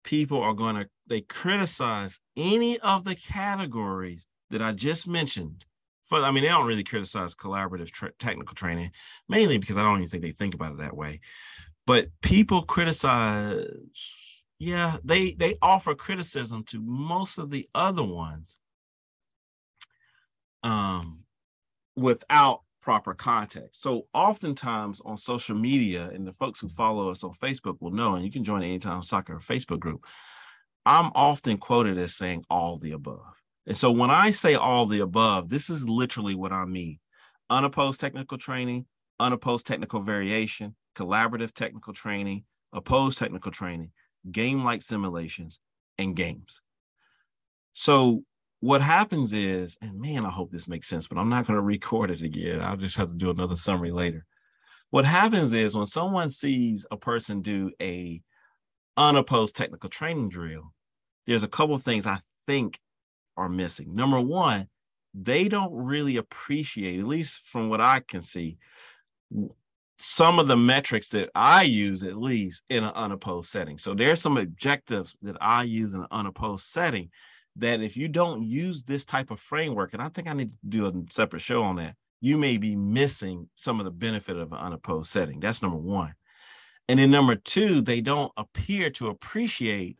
[0.04, 5.64] people are going to they criticize any of the categories that I just mentioned.
[6.04, 8.90] For I mean, they don't really criticize collaborative tra- technical training,
[9.28, 11.20] mainly because I don't even think they think about it that way.
[11.84, 13.64] But people criticize
[14.58, 18.58] yeah, they they offer criticism to most of the other ones
[20.62, 21.20] um
[21.94, 23.82] without proper context.
[23.82, 28.14] So oftentimes on social media, and the folks who follow us on Facebook will know,
[28.14, 30.04] and you can join the Anytime Soccer Facebook group.
[30.86, 33.42] I'm often quoted as saying all the above.
[33.66, 37.00] And so when I say all the above, this is literally what I mean.
[37.50, 38.86] Unopposed technical training,
[39.18, 43.90] unopposed technical variation, collaborative technical training, opposed technical training
[44.30, 45.60] game like simulations,
[45.98, 46.60] and games.
[47.72, 48.24] So
[48.60, 51.62] what happens is, and man, I hope this makes sense, but I'm not going to
[51.62, 52.60] record it again.
[52.60, 54.24] I'll just have to do another summary later.
[54.90, 58.22] What happens is when someone sees a person do a
[58.96, 60.72] unopposed technical training drill,
[61.26, 62.78] there's a couple things I think
[63.36, 63.94] are missing.
[63.94, 64.68] Number one,
[65.12, 68.58] they don't really appreciate, at least from what I can see,
[69.98, 73.78] some of the metrics that I use at least in an unopposed setting.
[73.78, 77.10] So there's some objectives that I use in an unopposed setting
[77.56, 80.68] that if you don't use this type of framework, and I think I need to
[80.68, 84.52] do a separate show on that, you may be missing some of the benefit of
[84.52, 85.40] an unopposed setting.
[85.40, 86.14] That's number one.
[86.88, 89.96] And then number two, they don't appear to appreciate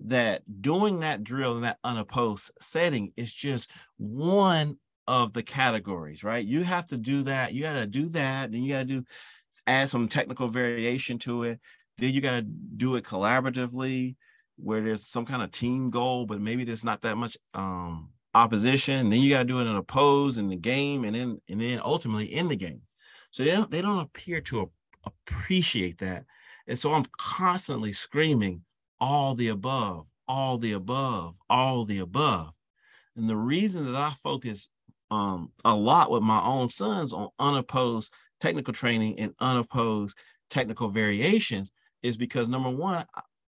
[0.00, 4.76] that doing that drill in that unopposed setting is just one
[5.08, 6.44] of the categories, right?
[6.44, 7.54] You have to do that.
[7.54, 8.50] You got to do that.
[8.50, 9.04] And you got to do
[9.66, 11.60] add some technical variation to it.
[11.98, 14.16] Then you got to do it collaboratively
[14.56, 19.10] where there's some kind of team goal, but maybe there's not that much um, opposition.
[19.10, 21.60] Then you got to do it in a pose in the game and then and
[21.60, 22.82] then ultimately in the game.
[23.30, 24.70] So they don't they don't appear to
[25.04, 26.24] appreciate that.
[26.66, 28.62] And so I'm constantly screaming
[29.00, 32.52] all the above, all the above, all the above.
[33.16, 34.68] And the reason that I focus
[35.10, 40.16] um, a lot with my own sons on unopposed technical training and unopposed
[40.50, 41.72] technical variations
[42.02, 43.04] is because number one,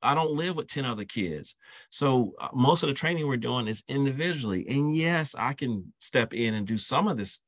[0.04, 1.56] I don't live with 10 other kids.
[1.92, 4.66] So uh, most of the training we're doing is individually.
[4.68, 7.42] And yes, I can step in and do some of this,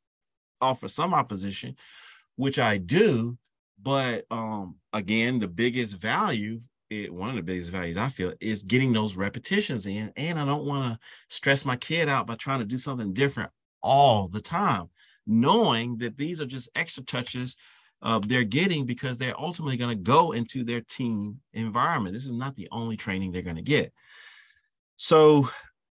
[0.62, 1.76] offer some opposition,
[2.36, 3.38] which I do.
[3.82, 6.60] But um, again, the biggest value,
[6.90, 10.14] it, one of the biggest values I feel is getting those repetitions in.
[10.16, 11.00] And I don't want to
[11.36, 14.90] stress my kid out by trying to do something different all the time,
[15.26, 17.56] knowing that these are just extra touches
[18.04, 22.14] uh, they're getting because they're ultimately going to go into their team environment.
[22.14, 23.94] This is not the only training they're going to get.
[24.98, 25.50] So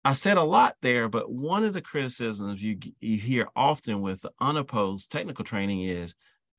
[0.05, 4.25] I said a lot there, but one of the criticisms you, you hear often with
[4.39, 6.15] unopposed technical training is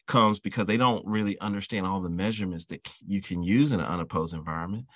[0.06, 3.86] comes because they don't really understand all the measurements that you can use in an
[3.86, 4.86] unopposed environment.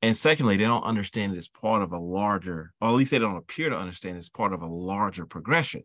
[0.00, 3.18] And secondly, they don't understand it as part of a larger, or at least they
[3.18, 5.84] don't appear to understand it as part of a larger progression.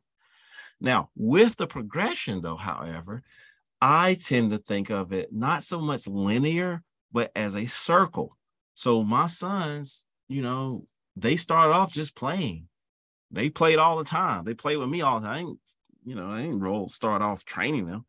[0.80, 3.24] Now, with the progression, though, however,
[3.82, 8.38] I tend to think of it not so much linear, but as a circle.
[8.74, 12.68] So my sons, you know, they started off just playing.
[13.32, 14.46] They played all the time.
[14.46, 15.60] They played with me all the time.
[16.06, 18.06] you know, I didn't roll start off training them.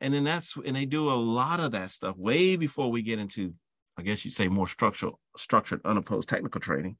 [0.00, 3.18] And then that's and they do a lot of that stuff way before we get
[3.18, 3.54] into,
[3.96, 6.96] I guess you'd say more structural, structured, unopposed technical training.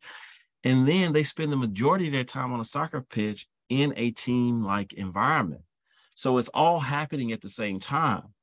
[0.64, 3.48] And then they spend the majority of their time on a soccer pitch
[3.80, 5.62] in a team-like environment.
[6.14, 8.34] So it's all happening at the same time.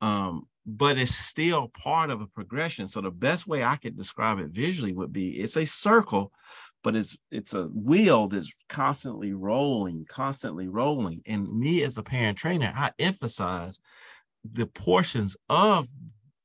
[0.00, 2.88] Um, but it's still part of a progression.
[2.88, 6.32] So the best way I could describe it visually would be it's a circle,
[6.82, 11.22] but it's it's a wheel that's constantly rolling, constantly rolling.
[11.26, 13.78] And me as a parent trainer, I emphasize
[14.50, 15.88] the portions of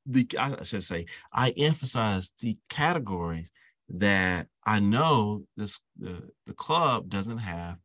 [0.05, 3.51] the I should say I emphasize the categories
[3.89, 7.77] that I know this the, the club doesn't have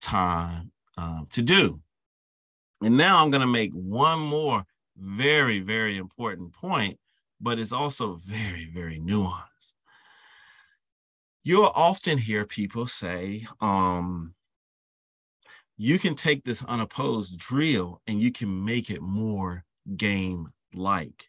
[0.00, 1.80] time um, to do.
[2.82, 4.64] And now I'm going to make one more
[4.96, 6.98] very, very important point,
[7.40, 9.72] but it's also very, very nuanced.
[11.42, 14.34] You'll often hear people say, um,
[15.78, 19.64] you can take this unopposed drill and you can make it more
[19.96, 21.28] game like.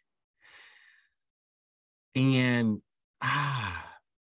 [2.14, 2.82] And
[3.22, 3.86] ah,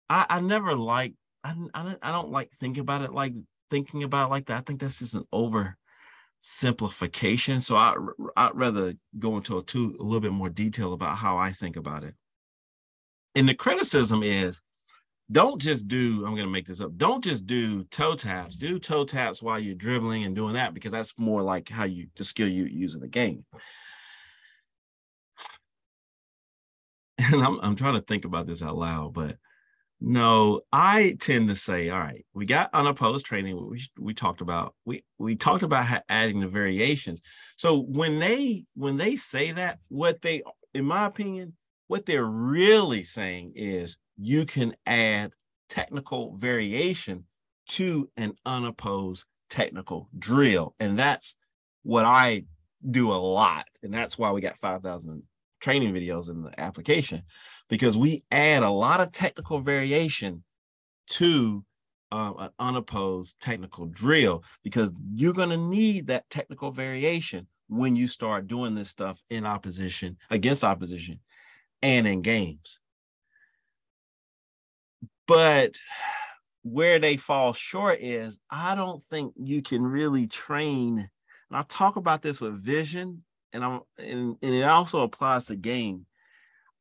[0.08, 1.14] I, I never like,
[1.44, 3.34] I, I, I don't like thinking about it like
[3.70, 4.58] thinking about like that.
[4.58, 5.76] I think that's just an over
[6.38, 7.60] simplification.
[7.60, 7.94] So I,
[8.36, 11.76] I'd rather go into a, two, a little bit more detail about how I think
[11.76, 12.14] about it.
[13.34, 14.62] And the criticism is
[15.30, 18.78] don't just do, I'm going to make this up, don't just do toe taps, do
[18.78, 22.24] toe taps while you're dribbling and doing that because that's more like how you, the
[22.24, 23.44] skill you use in the game.
[27.18, 29.38] And I'm, I'm trying to think about this out loud, but
[30.00, 33.58] no, I tend to say, all right, we got unopposed training.
[33.70, 37.22] We we talked about we we talked about adding the variations.
[37.56, 40.42] So when they when they say that, what they,
[40.74, 41.54] in my opinion,
[41.86, 45.32] what they're really saying is you can add
[45.70, 47.24] technical variation
[47.68, 51.36] to an unopposed technical drill, and that's
[51.84, 52.44] what I
[52.88, 55.22] do a lot, and that's why we got five thousand
[55.58, 57.22] training videos in the application
[57.68, 60.44] because we add a lot of technical variation
[61.08, 61.64] to
[62.12, 68.06] um, an unopposed technical drill because you're going to need that technical variation when you
[68.06, 71.18] start doing this stuff in opposition against opposition
[71.82, 72.78] and in games.
[75.26, 75.76] But
[76.72, 81.94] where they fall short is i don't think you can really train and i talk
[81.94, 86.04] about this with vision and i'm and, and it also applies to game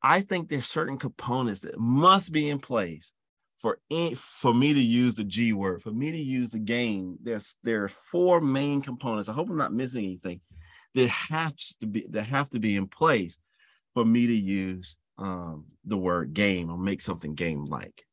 [0.06, 3.12] I think there's certain components that must be in place
[3.58, 3.80] for
[4.16, 7.84] for me to use the G word, for me to use the game, there's there
[7.84, 9.28] are four main components.
[9.28, 10.42] I hope I'm not missing anything
[10.94, 13.40] that has to be that have to be in place
[13.96, 18.06] for me to use um, the word game or make something game like.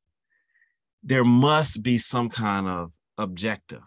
[1.03, 3.82] There must be some kind of objective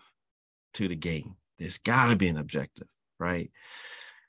[0.75, 1.37] to the game.
[1.57, 2.87] There's got to be an objective,
[3.19, 3.49] right?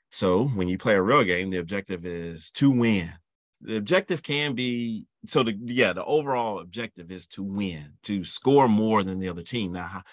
[0.09, 3.13] So when you play a real game, the objective is to win.
[3.61, 8.67] The objective can be so the yeah the overall objective is to win, to score
[8.67, 9.71] more than the other team.
[9.73, 10.03] Now,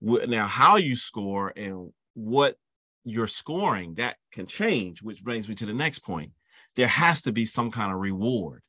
[0.00, 2.56] now how you score and what
[3.04, 6.32] you're scoring that can change, which brings me to the next point.
[6.76, 8.62] There has to be some kind of reward.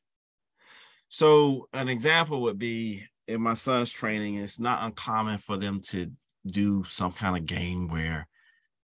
[1.08, 6.10] So an example would be in my son's training, it's not uncommon for them to
[6.46, 8.26] do some kind of game where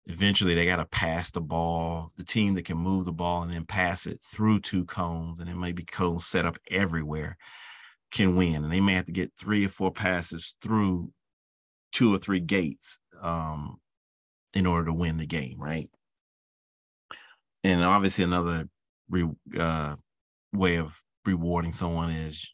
[0.08, 3.54] eventually they got to pass the ball, the team that can move the ball and
[3.54, 7.38] then pass it through two cones, and it may be cones set up everywhere
[8.12, 8.64] can win.
[8.64, 11.12] And they may have to get three or four passes through
[11.92, 13.80] two or three gates um,
[14.54, 15.90] in order to win the game, right?
[17.64, 18.68] And obviously, another
[19.10, 19.96] re, uh,
[20.52, 22.54] way of rewarding someone is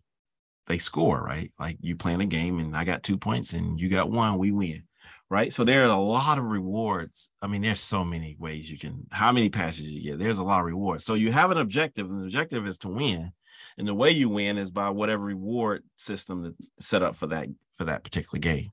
[0.68, 1.52] they score, right?
[1.58, 4.52] Like you playing a game and I got two points and you got one, we
[4.52, 4.84] win
[5.30, 5.52] right?
[5.52, 7.32] So there are a lot of rewards.
[7.42, 10.20] I mean, there's so many ways you can, how many passes you get.
[10.20, 11.04] There's a lot of rewards.
[11.04, 13.32] So you have an objective, and the objective is to win.
[13.78, 17.48] And the way you win is by whatever reward system that's set up for that
[17.74, 18.72] for that particular game.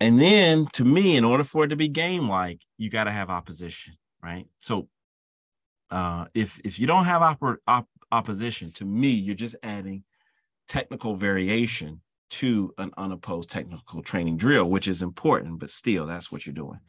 [0.00, 3.10] And then to me, in order for it to be game like, you got to
[3.10, 4.46] have opposition, right?
[4.58, 4.88] So
[5.90, 10.04] uh, if if you don't have op- op- opposition, to me, you're just adding
[10.68, 12.00] technical variation
[12.32, 16.80] to an unopposed technical training drill, which is important, but still, that's what you're doing.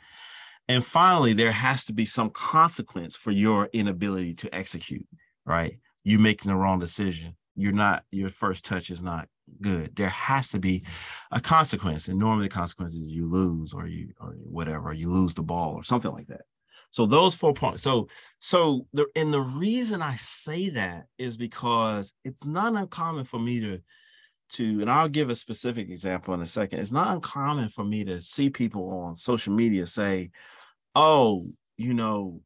[0.69, 5.05] And finally, there has to be some consequence for your inability to execute,
[5.45, 5.77] right?
[6.05, 7.35] You're making the wrong decision.
[7.55, 9.27] You're not, your first touch is not
[9.61, 9.93] good.
[9.97, 10.85] There has to be
[11.31, 12.07] a consequence.
[12.07, 15.43] And normally the consequence is you lose or you or whatever, or you lose the
[15.43, 16.43] ball or something like that.
[16.91, 17.81] So those four points.
[17.81, 18.07] So
[18.39, 23.59] so the and the reason I say that is because it's not uncommon for me
[23.59, 23.81] to
[24.53, 26.79] to, and I'll give a specific example in a second.
[26.79, 30.31] It's not uncommon for me to see people on social media say,
[30.95, 31.47] oh,
[31.77, 32.41] you know,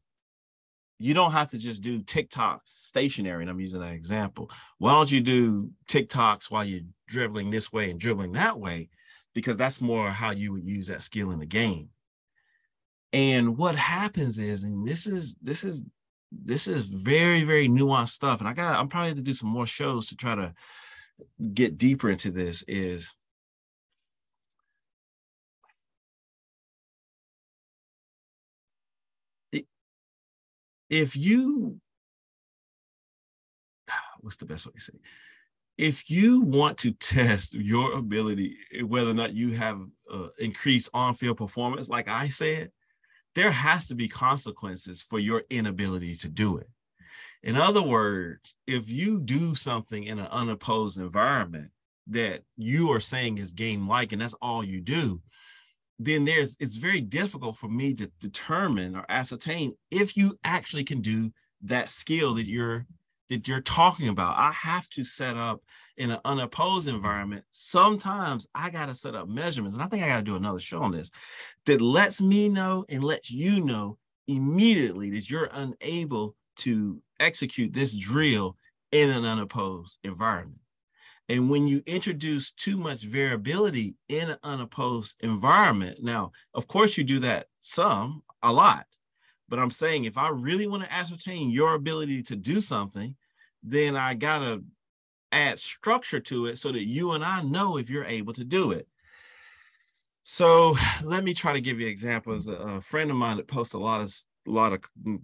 [0.99, 3.43] you don't have to just do TikToks stationary.
[3.43, 4.49] And I'm using that example.
[4.79, 8.89] Why don't you do TikToks while you're dribbling this way and dribbling that way?
[9.33, 11.89] Because that's more how you would use that skill in the game.
[13.13, 15.83] And what happens is, and this is this is
[16.31, 18.39] this is very, very nuanced stuff.
[18.39, 20.53] And I got I'm probably to do some more shows to try to
[21.53, 23.13] get deeper into this is
[30.89, 31.79] if you
[34.21, 34.93] what's the best way to say
[35.77, 41.37] if you want to test your ability whether or not you have uh, increased on-field
[41.37, 42.71] performance like i said
[43.35, 46.67] there has to be consequences for your inability to do it
[47.43, 51.71] in other words, if you do something in an unopposed environment
[52.07, 55.21] that you are saying is game like, and that's all you do,
[55.99, 61.01] then there's it's very difficult for me to determine or ascertain if you actually can
[61.01, 61.31] do
[61.63, 62.85] that skill that you're
[63.29, 64.37] that you're talking about.
[64.37, 65.61] I have to set up
[65.97, 67.43] in an unopposed environment.
[67.51, 70.59] Sometimes I got to set up measurements, and I think I got to do another
[70.59, 71.11] show on this
[71.65, 77.95] that lets me know and lets you know immediately that you're unable to execute this
[77.95, 78.57] drill
[78.91, 80.59] in an unopposed environment.
[81.29, 87.03] And when you introduce too much variability in an unopposed environment, now, of course, you
[87.03, 88.85] do that some, a lot.
[89.49, 93.15] But I'm saying if I really want to ascertain your ability to do something,
[93.61, 94.63] then I got to
[95.31, 98.71] add structure to it so that you and I know if you're able to do
[98.71, 98.87] it.
[100.23, 102.47] So let me try to give you examples.
[102.47, 104.13] A friend of mine that posts a lot of
[104.47, 104.81] a lot of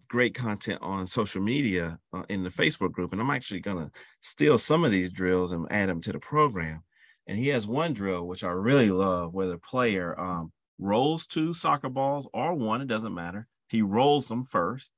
[0.08, 4.58] great content on social media uh, in the Facebook group, and I'm actually gonna steal
[4.58, 6.84] some of these drills and add them to the program.
[7.26, 11.54] And he has one drill which I really love, where the player um, rolls two
[11.54, 13.48] soccer balls or one, it doesn't matter.
[13.68, 14.92] He rolls them first,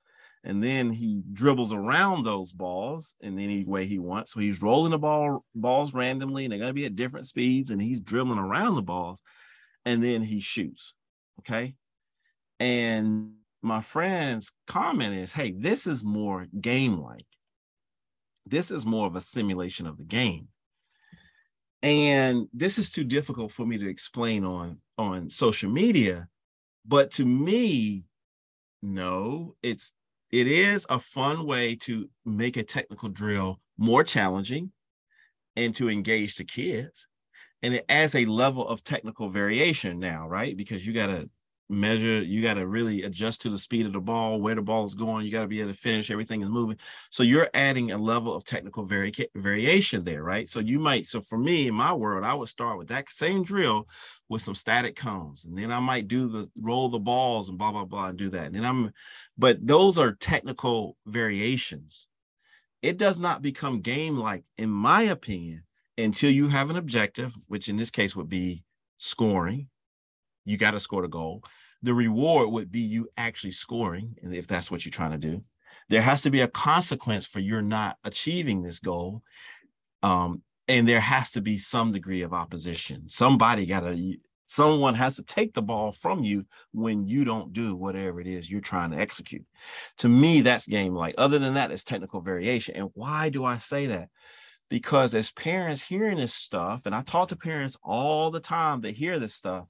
[0.44, 4.34] and then he dribbles around those balls in any way he wants.
[4.34, 7.82] So he's rolling the ball balls randomly, and they're gonna be at different speeds, and
[7.82, 9.22] he's dribbling around the balls,
[9.86, 10.94] and then he shoots.
[11.40, 11.76] Okay,
[12.60, 13.34] and
[13.66, 17.26] my friend's comment is, hey, this is more game like.
[18.46, 20.50] This is more of a simulation of the game.
[21.82, 26.28] And this is too difficult for me to explain on, on social media.
[26.86, 28.04] But to me,
[28.84, 29.94] no, it's
[30.32, 34.72] it is a fun way to make a technical drill more challenging
[35.56, 37.08] and to engage the kids.
[37.64, 40.56] And it adds a level of technical variation now, right?
[40.56, 41.30] Because you got to
[41.70, 44.86] measure, you got to really adjust to the speed of the ball, where the ball
[44.86, 45.26] is going.
[45.26, 46.78] You got to be able to finish, everything is moving.
[47.10, 50.50] So you're adding a level of technical vari- variation there, right?
[50.50, 53.44] So you might, so for me in my world, I would start with that same
[53.44, 53.88] drill
[54.30, 55.46] with some static cones.
[55.46, 58.30] And then I might do the roll the balls and blah, blah, blah, and do
[58.30, 58.54] that.
[58.54, 58.92] And I'm,
[59.38, 62.08] but those are technical variations.
[62.82, 65.64] It does not become game like, in my opinion,
[65.98, 68.64] until you have an objective, which in this case would be
[68.98, 69.70] scoring.
[70.46, 71.44] You got to score the goal.
[71.84, 75.44] The reward would be you actually scoring, if that's what you're trying to do.
[75.90, 79.22] There has to be a consequence for you're not achieving this goal.
[80.02, 83.10] Um, and there has to be some degree of opposition.
[83.10, 84.16] Somebody got to,
[84.48, 88.50] someone has to take the ball from you when you don't do whatever it is
[88.50, 89.46] you're trying to execute.
[90.00, 91.16] To me, that's game like.
[91.18, 92.76] Other than that, it's technical variation.
[92.76, 94.10] And why do I say that?
[94.70, 98.96] Because as parents hearing this stuff, and I talk to parents all the time that
[98.96, 99.68] hear this stuff,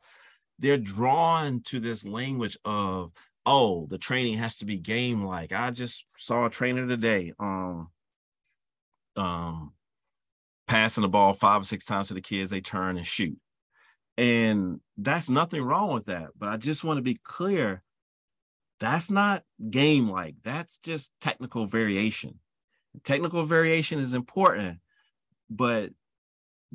[0.60, 3.12] they're drawn to this language of,
[3.46, 5.52] oh, the training has to be game like.
[5.52, 7.34] I just saw a trainer today.
[7.40, 7.90] Um,
[9.16, 9.74] um,
[10.68, 13.38] passing the ball five or six times to the kids, they turn and shoot.
[14.18, 16.30] And that's nothing wrong with that.
[16.38, 17.84] But I just want to be clear
[18.80, 22.40] that's not game like, that's just technical variation.
[23.04, 24.80] Technical variation is important,
[25.50, 25.92] but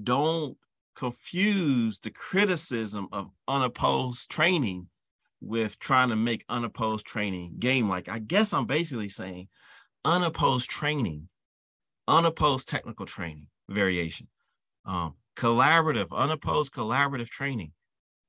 [0.03, 0.57] don't
[1.01, 4.87] confuse the criticism of unopposed training
[5.41, 8.07] with trying to make unopposed training game like.
[8.07, 9.49] I guess I'm basically saying
[10.05, 11.31] unopposed training,
[12.07, 14.29] unopposed technical training variation.
[14.85, 17.73] Um, collaborative, unopposed collaborative training,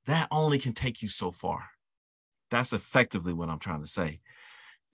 [0.06, 1.68] that only can take you so far.
[2.50, 4.20] That's effectively what I'm trying to say.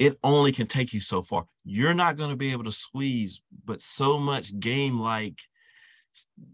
[0.01, 1.47] It only can take you so far.
[1.64, 5.39] You're not going to be able to squeeze, but so much game like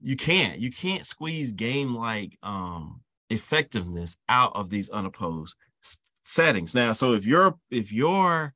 [0.03, 0.61] you can't.
[0.61, 3.01] You can't squeeze game like um,
[3.31, 5.57] effectiveness out of these unopposed
[6.25, 6.75] settings.
[6.75, 8.55] Now, so if you're if you're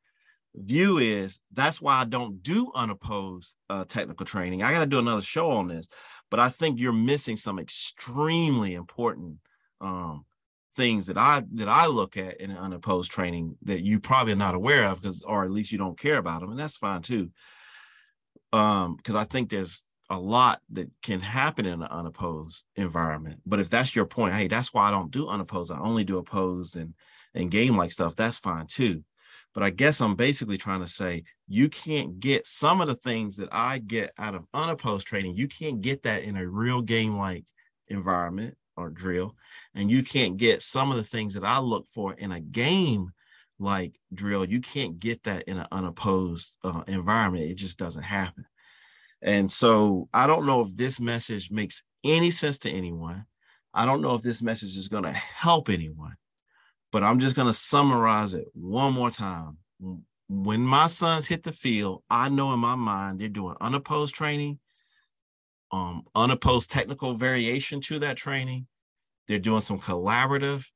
[0.54, 4.62] view is that's why I don't do unopposed uh, technical training.
[4.62, 5.88] I got to do another show on this,
[6.30, 9.36] but I think you're missing some extremely important
[9.80, 10.24] um,
[10.76, 14.54] things that I that I look at in unopposed training that you probably are not
[14.54, 17.30] aware of because, or at least you don't care about them, and that's fine too.
[18.52, 23.40] Um, because I think there's a lot that can happen in an unopposed environment.
[23.44, 25.70] But if that's your point, hey, that's why I don't do unopposed.
[25.70, 26.94] I only do opposed and
[27.34, 28.16] and game like stuff.
[28.16, 29.04] That's fine too.
[29.54, 33.36] But I guess I'm basically trying to say you can't get some of the things
[33.36, 35.36] that I get out of unopposed training.
[35.36, 37.44] You can't get that in a real game like
[37.88, 39.34] environment or drill.
[39.74, 43.10] And you can't get some of the things that I look for in a game
[43.58, 44.44] like drill.
[44.44, 47.50] You can't get that in an unopposed uh, environment.
[47.50, 48.44] It just doesn't happen.
[49.22, 53.26] And so I don't know if this message makes any sense to anyone.
[53.74, 56.16] I don't know if this message is going to help anyone
[56.90, 59.58] but I'm just going to summarize it one more time.
[60.28, 64.58] When my sons hit the field, I know in my mind they're doing unopposed training,
[65.70, 68.66] um, unopposed technical variation to that training.
[69.26, 70.66] They're doing some collaborative,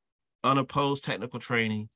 [0.44, 1.88] unopposed technical training.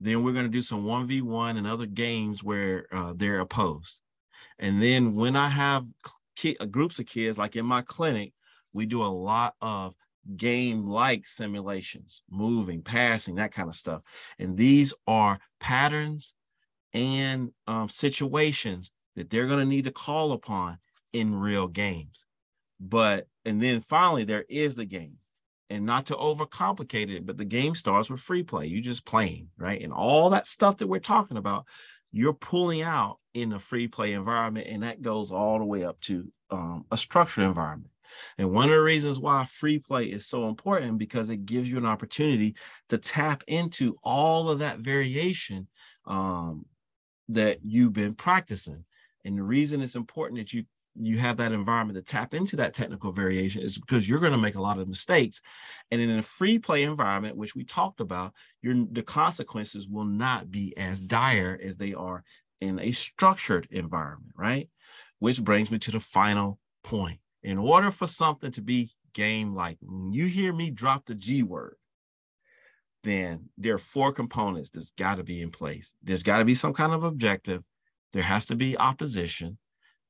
[0.00, 4.00] Then we're going to do some 1v1 and other games where uh, they're opposed.
[4.58, 5.86] And then when I have
[6.36, 8.32] ki- groups of kids, like in my clinic,
[8.72, 9.94] we do a lot of
[10.36, 14.02] game like simulations, moving, passing, that kind of stuff.
[14.38, 16.34] And these are patterns
[16.92, 20.78] and um, situations that they're going to need to call upon
[21.12, 22.24] in real games.
[22.80, 25.18] But, and then finally, there is the game.
[25.70, 28.66] And not to overcomplicate it, but the game starts with free play.
[28.66, 29.80] You just playing, right?
[29.80, 31.64] And all that stuff that we're talking about,
[32.12, 34.66] you're pulling out in a free play environment.
[34.68, 37.90] And that goes all the way up to um, a structured environment.
[38.36, 41.78] And one of the reasons why free play is so important because it gives you
[41.78, 42.54] an opportunity
[42.90, 45.66] to tap into all of that variation
[46.06, 46.66] um,
[47.28, 48.84] that you've been practicing.
[49.24, 50.64] And the reason it's important that you
[50.94, 54.38] you have that environment to tap into that technical variation is because you're going to
[54.38, 55.40] make a lot of mistakes.
[55.90, 60.50] And in a free play environment which we talked about your the consequences will not
[60.50, 62.24] be as dire as they are
[62.60, 64.68] in a structured environment right?
[65.18, 67.18] Which brings me to the final point.
[67.42, 71.42] In order for something to be game like, when you hear me drop the G
[71.42, 71.76] word,
[73.04, 75.94] then there are four components that's got to be in place.
[76.02, 77.62] There's got to be some kind of objective,
[78.12, 79.58] there has to be opposition,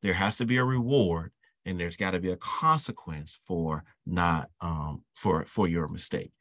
[0.03, 1.33] there has to be a reward,
[1.65, 6.33] and there's got to be a consequence for not um, for for your mistake.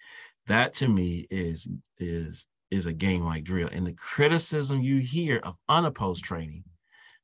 [0.47, 3.70] That to me is is is a game like drill.
[3.72, 6.64] And the criticism you hear of unopposed training,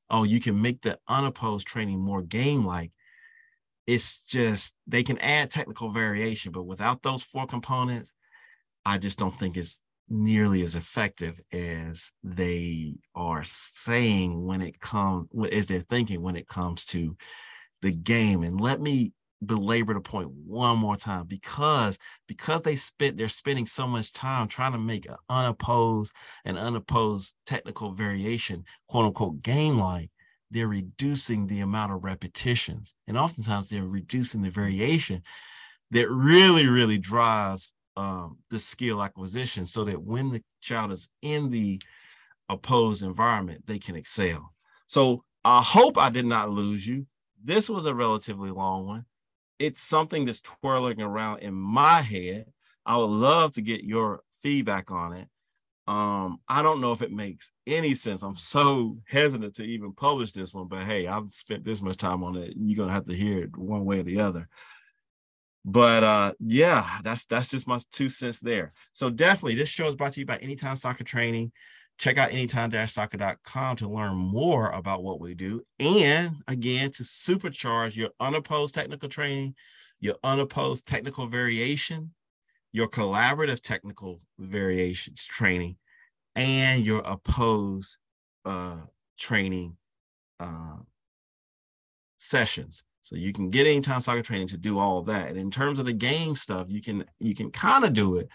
[0.09, 2.91] oh, you can make the unopposed training more game like
[3.88, 8.13] it's just they can add technical variation, but without those four components,
[8.85, 15.28] I just don't think it's nearly as effective as they are saying when it comes
[15.51, 17.16] as they're thinking when it comes to
[17.82, 18.43] the game.
[18.43, 19.12] And let me
[19.45, 21.97] belabor the point one more time because
[22.28, 26.12] because they spent they're spending so much time trying to make an unopposed
[26.45, 30.10] and unopposed technical variation quote unquote game like
[30.49, 35.22] they're reducing the amount of repetitions and oftentimes they're reducing the variation
[35.91, 41.50] that really really drives um, the skill acquisition so that when the child is in
[41.50, 41.82] the
[42.50, 44.54] opposed environment they can excel
[44.88, 47.06] so i hope i did not lose you
[47.43, 49.06] this was a relatively long one
[49.60, 52.45] it's something that's twirling around in my head.
[52.86, 55.28] I would love to get your feedback on it.
[55.88, 58.22] Um, I don't know if it makes any sense.
[58.22, 62.24] I'm so hesitant to even publish this one, but hey, I've spent this much time
[62.24, 62.54] on it.
[62.56, 64.48] You're gonna have to hear it one way or the other.
[65.70, 68.72] But uh, yeah, that's that's just my two cents there.
[68.93, 71.51] So definitely, this show is brought to you by Anytime Soccer Training.
[71.99, 75.63] Check out anytime-soccer.com to learn more about what we do.
[75.80, 79.55] And again, to supercharge your unopposed technical training,
[79.99, 82.13] your unopposed technical variation,
[82.72, 85.76] your collaborative technical variations training,
[86.36, 87.97] and your opposed
[88.45, 88.78] uh,
[89.20, 89.76] training
[90.39, 90.78] uh,
[92.20, 92.84] sessions.
[93.08, 95.30] So you can get anytime soccer training to do all that.
[95.30, 98.28] And in terms of the game stuff, you can you can kind of do it,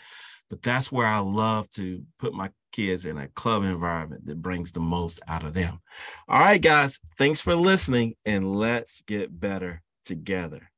[0.48, 4.72] but that's where I love to put my kids in a club environment that brings
[4.72, 5.78] the most out of them.
[6.26, 10.70] All right, guys, thanks for listening, and let's get better together.